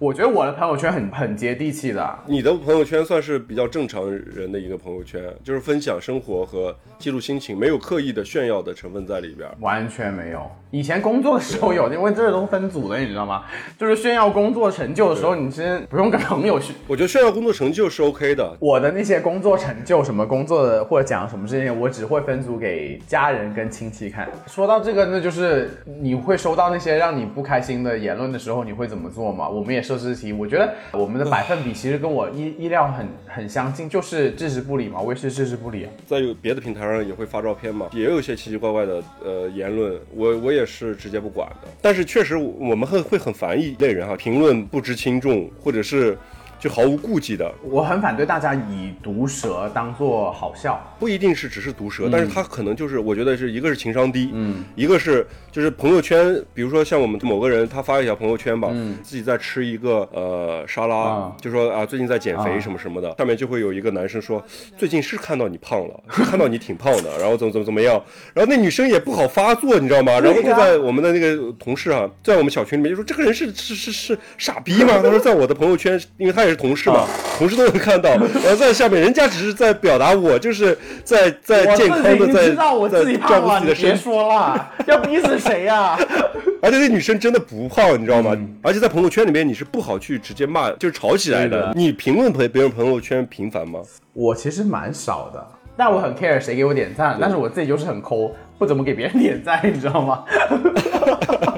[0.00, 9.48] 我觉得我的朋友圈很很接地气的，你的朋友圈算是比较正常人的一个朋友圈，就是分享生活和记录心情，没有刻意的炫耀的成分在里边。
[9.60, 10.50] 完全没有。
[10.72, 13.44] 以前工作的时候有，因为这都分组的，你知道吗？
[13.78, 16.74] 就是炫耀工作成就的时候，你先不用跟朋友去。
[16.88, 24.28] 我觉得炫耀工作成就是 OK 的，我的那些工作成就，什么工作的或者讲什么这些，我只会分组给家人跟亲戚看。
[24.48, 25.70] 说到这个，那就是
[26.00, 29.48] 你会收到那些让你不开心的言论的时候，你会怎么做吗？
[29.48, 35.90] 我们也设置题，我觉得我们的百分比其实跟我意意料很很相近，就是置之不理嘛，我也是置之不理啊。
[36.06, 41.68] 在有别的平台上也会发照片嘛，也有一些奇奇怪怪的呃言论，我我也是直接不管的。
[41.82, 46.16] 但是确实我们会会很烦一类人哈，评论不知轻重，或者是
[46.64, 50.82] 就毫无顾忌的，我很反对大家以毒舌当做好笑。
[50.98, 58.70] 不一定是只是毒舌，但是他可能就是我觉得是一个是情商低，嗯，一个是就是朋友圈，比如说像我们某个人他发一条朋友圈吧，
[59.02, 61.36] 自己在吃一个呃沙拉，啊。
[61.38, 62.58] 就说啊最近在减肥啊。
[62.58, 64.42] 什么什么的，上面就会有一个男生说
[64.78, 68.02] 最近是看到你胖了，是看到你挺胖的， 然后怎么怎么怎么样，
[68.32, 70.18] 然后那女生也不好发作，你知道吗？
[70.18, 74.94] 然后就在我们的那个同事啊，在我们小群里面就说这个人是是是是傻逼吗？
[75.02, 78.10] 他说在我的朋友圈，因为他也同事嘛，啊同事都能看到，
[78.42, 85.98] 然后在下面，人家只是在表达我就是在在健康的在照，顾自己的别身体，说了，要逼死谁呀、
[86.62, 88.32] 而且那女生真的不胖，你知道吗？
[88.34, 88.56] 嗯。
[88.62, 91.72] 而且在朋友圈里面你是不好去直接骂，就是吵起来对的。
[91.74, 93.80] 你评论别别人朋友圈频繁吗？
[94.12, 95.46] 我其实蛮少的，
[95.76, 100.24] 但我很 care 谁给我点赞，但是我自己就是很抠，不怎么给别人点赞，你知道吗？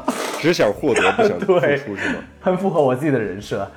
[0.47, 2.22] 只想获得，不想 付出是吗？
[2.40, 3.68] 很符合我自己的人设。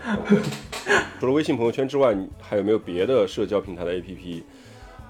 [1.20, 4.44] 除了微信朋友圈之外，你还有没有别的社交平台的 APP？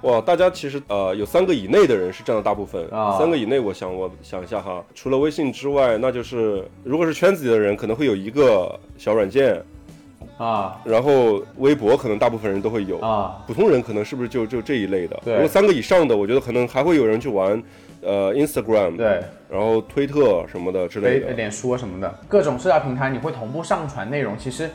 [0.04, 2.88] 哇，大家其实呃有三个以内的人是占了大部分。
[2.90, 9.62] 啊三个以内，我想我想一下哈，除了微信之外，那就是如果是圈子里的人，可能会有一个小软件，
[10.38, 13.00] 啊然后微博可能大部分人都会有。
[13.00, 15.20] 啊，普通人可能是不是就就这一类的？
[15.24, 17.62] 对如果三个以上的，我觉得可能还会有人去玩，
[18.02, 21.28] 呃，Instagram，对，然后推特什么的之类的。
[21.28, 24.38] 微脸书啊什么的，各种社交平台你会同步上传内容。
[24.38, 24.70] 其实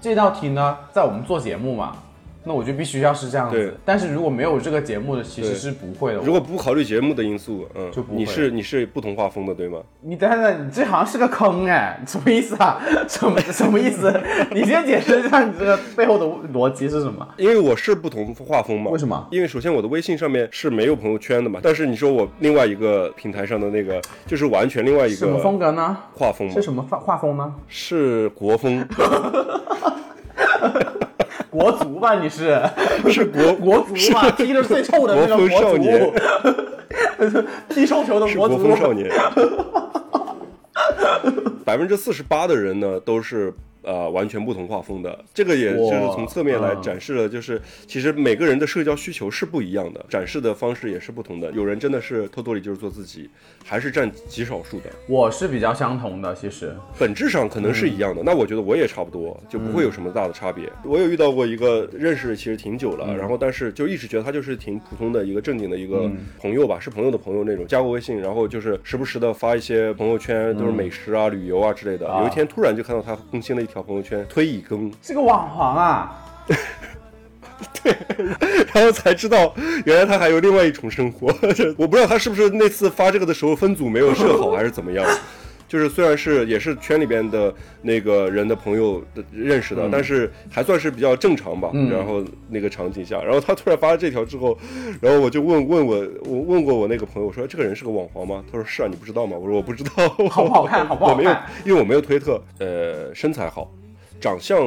[0.00, 1.96] 这道题呢，在我们做节目嘛，
[2.44, 3.74] 那我就必须要是这样子。
[3.84, 6.18] 但是如果没有这个节目的，其实是不会的。
[6.20, 9.78] 如果不考虑节目的因素，嗯，就不会你是你是不同画风的，对吗？
[10.00, 12.80] 你等等，你这好像是个坑哎， 什么意思啊？
[13.08, 14.12] 什么什么意思？
[14.52, 17.26] 你先解释一下你这个背后的逻辑是什么？
[17.36, 18.90] 因为我是不同画风嘛。
[18.90, 25.96] 为什么因为首先我的微信上面是没有朋友圈的嘛，但是你说我另外一个平台上的那个，就是完全另外一个什么风格呢？
[26.14, 27.54] 画风是，什么画画风呢？
[27.68, 28.86] 是国风，
[31.50, 32.14] 国足吧？
[32.14, 32.60] 你是
[33.10, 34.30] 是国国足吧？
[34.32, 36.14] 踢的最臭的那个国风少国
[37.68, 38.76] 踢臭球的国足。
[38.76, 39.10] 少年。
[41.64, 43.52] 百分之四十八的人呢都是
[43.82, 46.82] 呃完全不同画风的，这个也就是从侧面来嗯。
[46.82, 51.50] 展示了，就是其实每个人的社交需求是不一样的，展示的方式也是不同的。
[51.52, 53.28] 有人真的是偷偷里就是做自己，
[53.64, 54.90] 还是占极少数的。
[55.08, 56.74] 我是比较相同的，其实。
[56.98, 60.70] 本质上可能是一样的，那我觉得我也差不多，就不会有什么大的差别。
[60.84, 72.08] 我有遇到过一个认识其实挺久了，然后但是就一直觉得他就是挺普通的一个正经的一个朋友吧，是朋友的朋友那种，加过微信，然后就是时不时的发一些朋友圈，都是美食啊、旅游啊之类的。
[72.08, 72.22] 啊。
[72.22, 76.18] 有一天突然就看到他更新了一条朋友圈，推已更，是个网黄啊。
[77.82, 77.96] 对
[78.74, 79.54] 然后才知道
[79.86, 81.28] 原来他还有另外一重生活。
[81.78, 85.06] 我不知道他是不是那次发这个的时候分组没有设好，还是怎么样。
[85.72, 87.50] 就是虽然是也是圈里边的
[87.80, 91.70] 那个人的朋友的认识的，但是还算是比较正常吧。
[91.90, 94.54] 然后那个场景下，然后他突然发了这条之后，
[95.00, 98.44] 然后我就问问我我问过我那个朋友，我说这个人是个网黄吗？
[98.52, 99.34] 他说是啊，你不知道吗？
[99.34, 99.90] 我说我不知道。
[100.28, 102.38] 好不好看好不好我没有看，因为我没有推特。
[102.58, 103.72] 呃，身材好，
[104.20, 104.58] 长相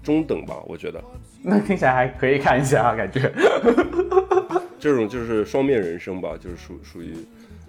[0.00, 1.02] 中等吧，我觉得。
[1.42, 3.32] 那听起来还可以看一下啊，感觉
[4.78, 7.16] 这种就是双面人生吧，就是属属于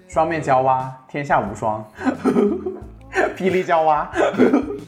[0.07, 1.83] 双面娇蛙，天下无双，
[3.37, 4.09] 霹雳娇娃。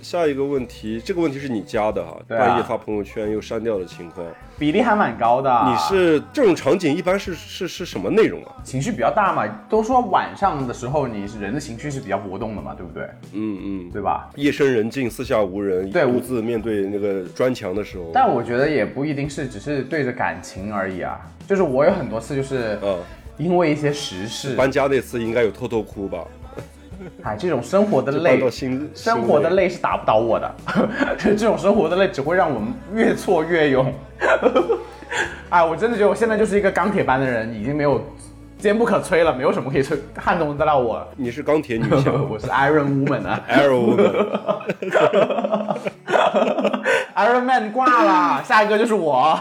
[0.02, 4.26] 下一个问题，这个问题是你加的哈，啊半夜发朋友圈又删掉的情况，
[4.58, 5.64] 比例还蛮高的。
[5.68, 8.52] 你是这种场景一般是是是什么内容啊？
[8.64, 9.48] 情绪比较大嘛？
[9.70, 13.04] 都说晚上的时候，你是人的情绪是比较波动的嘛，对不对？
[13.34, 14.30] 嗯嗯，对吧？
[14.36, 23.00] 夜深人静，四下无人，对我独自面对那个砖墙的时候，但我觉得也不一定是只是对着感情而已啊，就是我有很多次就是嗯，
[23.38, 26.24] 因为一些时事，搬家那次应该有偷偷哭吧？
[27.24, 28.40] 哎，这种生活的累
[28.94, 30.56] 生活的累累是打不倒我的，
[31.18, 33.94] 这种生活的累只会让我们越挫越勇。
[35.50, 38.04] 哎，我真的觉得我现在就是一个钢铁般的人，已经没有
[38.58, 41.08] 坚不可摧了，没有什么可以摧撼动得了我。
[41.16, 43.96] 你是钢铁女侠我是 Iron Woman 啊，Iron
[47.16, 49.40] Woman，Iron Man 挂了，下一个就是我。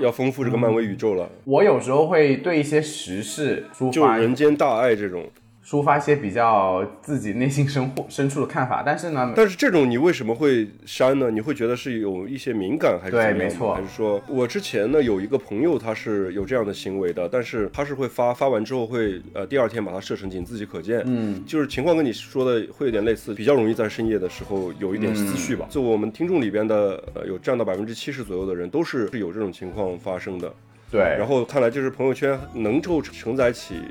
[0.00, 5.24] 要丰富这个漫威宇宙了，我有时候会对一些时事抒就人间大爱这种。
[5.70, 11.30] 抒发一些比较自己内心深处深处的看法，但是呢，但是这种你为什么会删呢？
[11.30, 25.68] 你会觉得是有一些敏感，还是对没错还是说我之前呢有一个朋友他是有这样的行为的，但是他是会发发完之后会呃第二天把它设成仅自己可见，嗯，就是情况跟你说的会有点类似，比较容易在深夜的时候有一点思绪吧。
[25.70, 30.52] 就我们听众里边的呃有占到百分之七十左右的人都是是有这种情况发生的。
[30.90, 33.82] 对，然后看来就是朋友圈能够承载起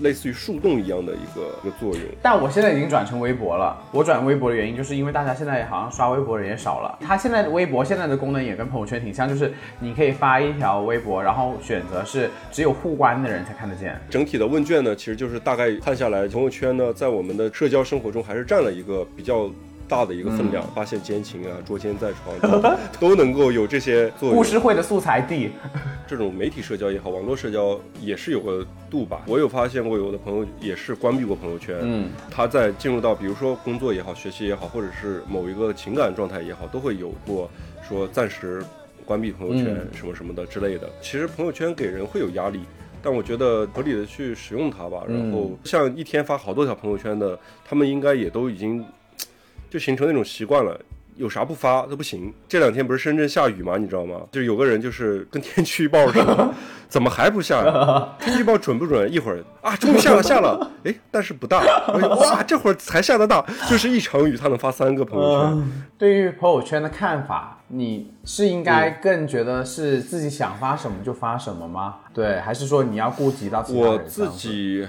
[0.00, 2.02] 类似于树洞一样的一个一个作用。
[2.20, 3.74] 但我现在已经转成微博了。
[3.92, 6.98] 我转微博的原因就是因为大家现在好像刷微博的人也少了。
[7.00, 13.98] 它现在的微博现在的功能也跟朋友圈挺像，就是你可以发一条微博，然后选择是只有互关的人才看得见。
[14.10, 19.50] 整体的问卷呢，其实就是大概看下来，朋友圈呢在我们的社交生活中还是占了一个比较
[19.88, 20.64] 大的一个分量。
[20.74, 22.76] 发现奸情啊、捉奸在床都
[23.08, 24.44] 都能够有这些作用故。
[24.44, 25.50] 事会的素材地，
[26.06, 29.22] 这种媒体社交也好，网络社交也是有个度吧。
[29.26, 31.76] 我有发现过，有的朋友也是关闭过朋友圈。
[31.82, 37.50] 嗯，他在进入到比如说工作也好、学习也好，或者是某一个情感状态也好，都会有过
[37.88, 38.62] 说暂时
[39.04, 40.88] 关闭朋友圈什么什么的之类的。
[41.00, 42.60] 其实朋友圈给人会有压力。
[43.06, 48.82] 但我觉得合理的去使用它吧，然后像一天发好多条朋友圈的，他们应该也都已经
[49.74, 50.80] 就形成那种习惯了。
[51.16, 52.32] 有啥不发都不行。
[52.48, 53.76] 这两天不是深圳下雨吗？
[53.76, 54.20] 你知道吗？
[54.30, 56.54] 就是有个人就是跟天气预报似的，
[56.88, 58.08] 怎么还不下呀？
[58.20, 59.12] 天气预报准不准？
[59.12, 61.64] 一会儿啊，终于下了，下了，哎，但是不大。
[62.46, 65.72] 这会儿才下的大，就是一场雨，他能发三个朋友圈。
[65.98, 71.96] 对于朋友圈的看法，你是应该更觉得是自己想发什么就发什么吗？
[72.12, 73.92] 对，还是说你要顾及到其他人？
[73.92, 74.86] 我自己。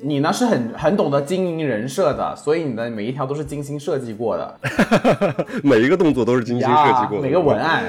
[0.00, 4.60] 你呢是很很懂得经营人设的，所以你的每一条都是精心设计过的，
[5.62, 7.84] 每一个动作都是精心设计过的，每个文案。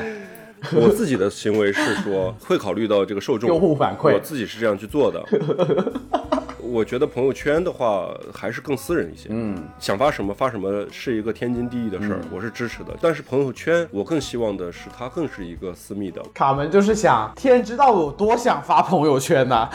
[0.74, 5.24] 我自己的行为是说会考虑到这个受众用户反馈，我自己是这样去做的。
[6.62, 12.94] 我觉得朋友圈的话还是更私人一些，嗯，想发什么发什么是一个天经地义的事儿，我是支持的。
[13.02, 16.22] 但是朋友圈我更希望的是它更是一个私密的。
[16.34, 19.68] 卡门就是想，天知道我有多想发朋友圈呢。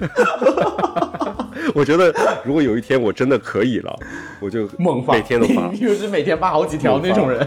[1.74, 2.12] 我觉得，
[2.44, 3.96] 如果有一天我真的可以了，
[4.40, 5.68] 我就猛发，每天都发。
[5.72, 7.46] 你就是每天发好几条那种人。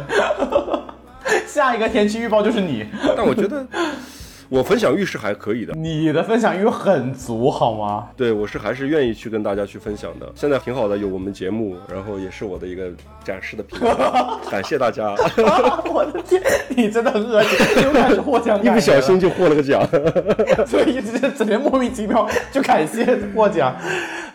[1.48, 2.86] 下一个天气预报就是你。
[3.16, 3.66] 但我觉得。
[4.50, 8.08] 我分享欲是还可以的，你的分享欲很足，好吗？
[8.16, 10.32] 对，我是还是愿意去跟大家去分享的。
[10.36, 12.92] 现在挺好的，有我们节目，然后也是我的一个
[13.24, 13.96] 展示的平台。
[14.52, 15.16] 感谢大家。
[15.92, 19.82] 我的天，你真的很恶心，又开始获奖， 一不小心就获了个奖，
[20.68, 23.76] 所以这整天莫名其妙就感谢获奖。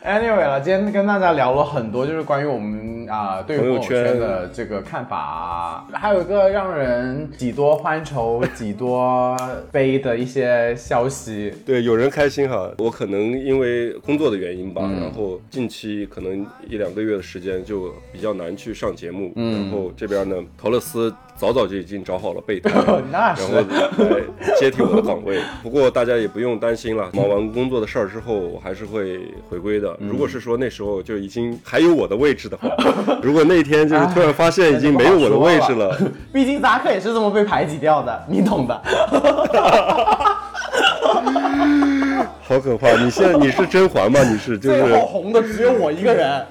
[0.04, 9.36] Anyway 了，今天跟大家聊了很多，就是关于我们啊对朋友圈的这个看法，还有一个让人几多欢愁几多
[9.72, 11.52] 悲的一些消息。
[11.64, 21.14] 对，有人开心哈，我可能因为工作的原因吧，然后近期可能一两个月的时间就比较难去上节目，然后这边呢，陶乐斯。
[21.38, 22.70] 早早就已经找好了备胎，
[23.12, 24.20] 然后来
[24.58, 25.38] 接替我的岗位。
[25.62, 29.96] 不过大家也不用担心了， 忙完工作的事儿之后，我还是会回归的。
[30.00, 32.68] 如果是说那时候就已经还有我的位置的话，
[33.22, 35.96] 如果那天就是突然发现已经没有我的位置了，
[36.32, 38.82] 毕竟扎克也是这么被排挤掉的，你懂的。
[42.42, 42.90] 好可怕！
[43.02, 44.20] 你现在你是甄嬛吗？
[44.24, 46.44] 你是就是最红的只有我一个人。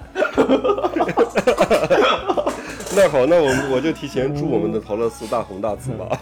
[2.97, 6.19] 那好，那我我就提前祝我们的陶乐斯大红大紫吧。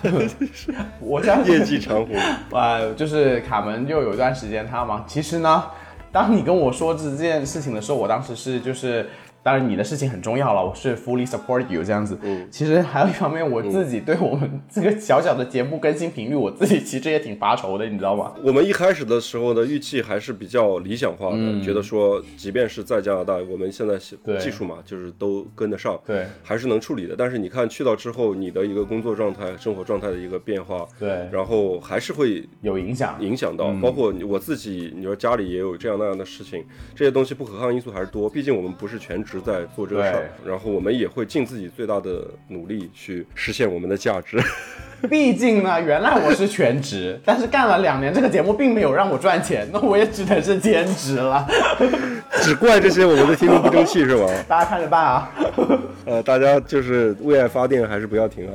[1.00, 2.16] 我家业绩长虹。
[2.52, 5.04] 啊， 就是卡门就有一段时间他忙。
[5.08, 5.64] 其实呢，
[6.12, 9.08] 当你跟我说这件事情的时候，我当时是就是。
[9.46, 12.18] 当然，你的事情很重要了，我是 fully support you 这样子。
[12.24, 18.34] 嗯，其实还有一方面，我自己对我们这个小小的节目更新频率，我自己其实也挺发愁的，你知道吗？
[18.42, 24.00] 我们一开始的时候的预期还是比较理想化的，觉得说，即便是在加拿大，我们现在
[24.40, 27.14] 技术嘛，就是都跟得上，对，还是能处理的。
[27.16, 36.66] 但是你看去到之后，你的一个工作状态、生活状态的一个变化，对，然后还是会有影响，影响到，包括我自己，你说家里也有这样那样的事情，
[36.96, 40.30] 这些东西不可抗因素还是多，毕竟我们不是全职在做这个事儿。
[40.46, 44.42] 然后我们也会尽自己最大的努力去实现我们的价值。
[45.10, 51.46] 毕竟呢，原来我是全职，但是干了两年这个节目并没有让我赚钱，那我也只能是兼职了。
[52.42, 54.26] 只怪这些我们的听众不争气是吧？
[54.48, 55.30] 大家看着办啊。
[56.06, 58.54] 呃，大家就是为爱发电，还是不要停啊。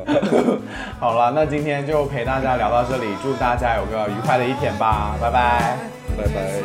[0.99, 5.77] 好了，那今天就陪大家聊到这里，祝大家有个愉快的一天吧，拜拜，
[6.17, 6.61] 拜拜。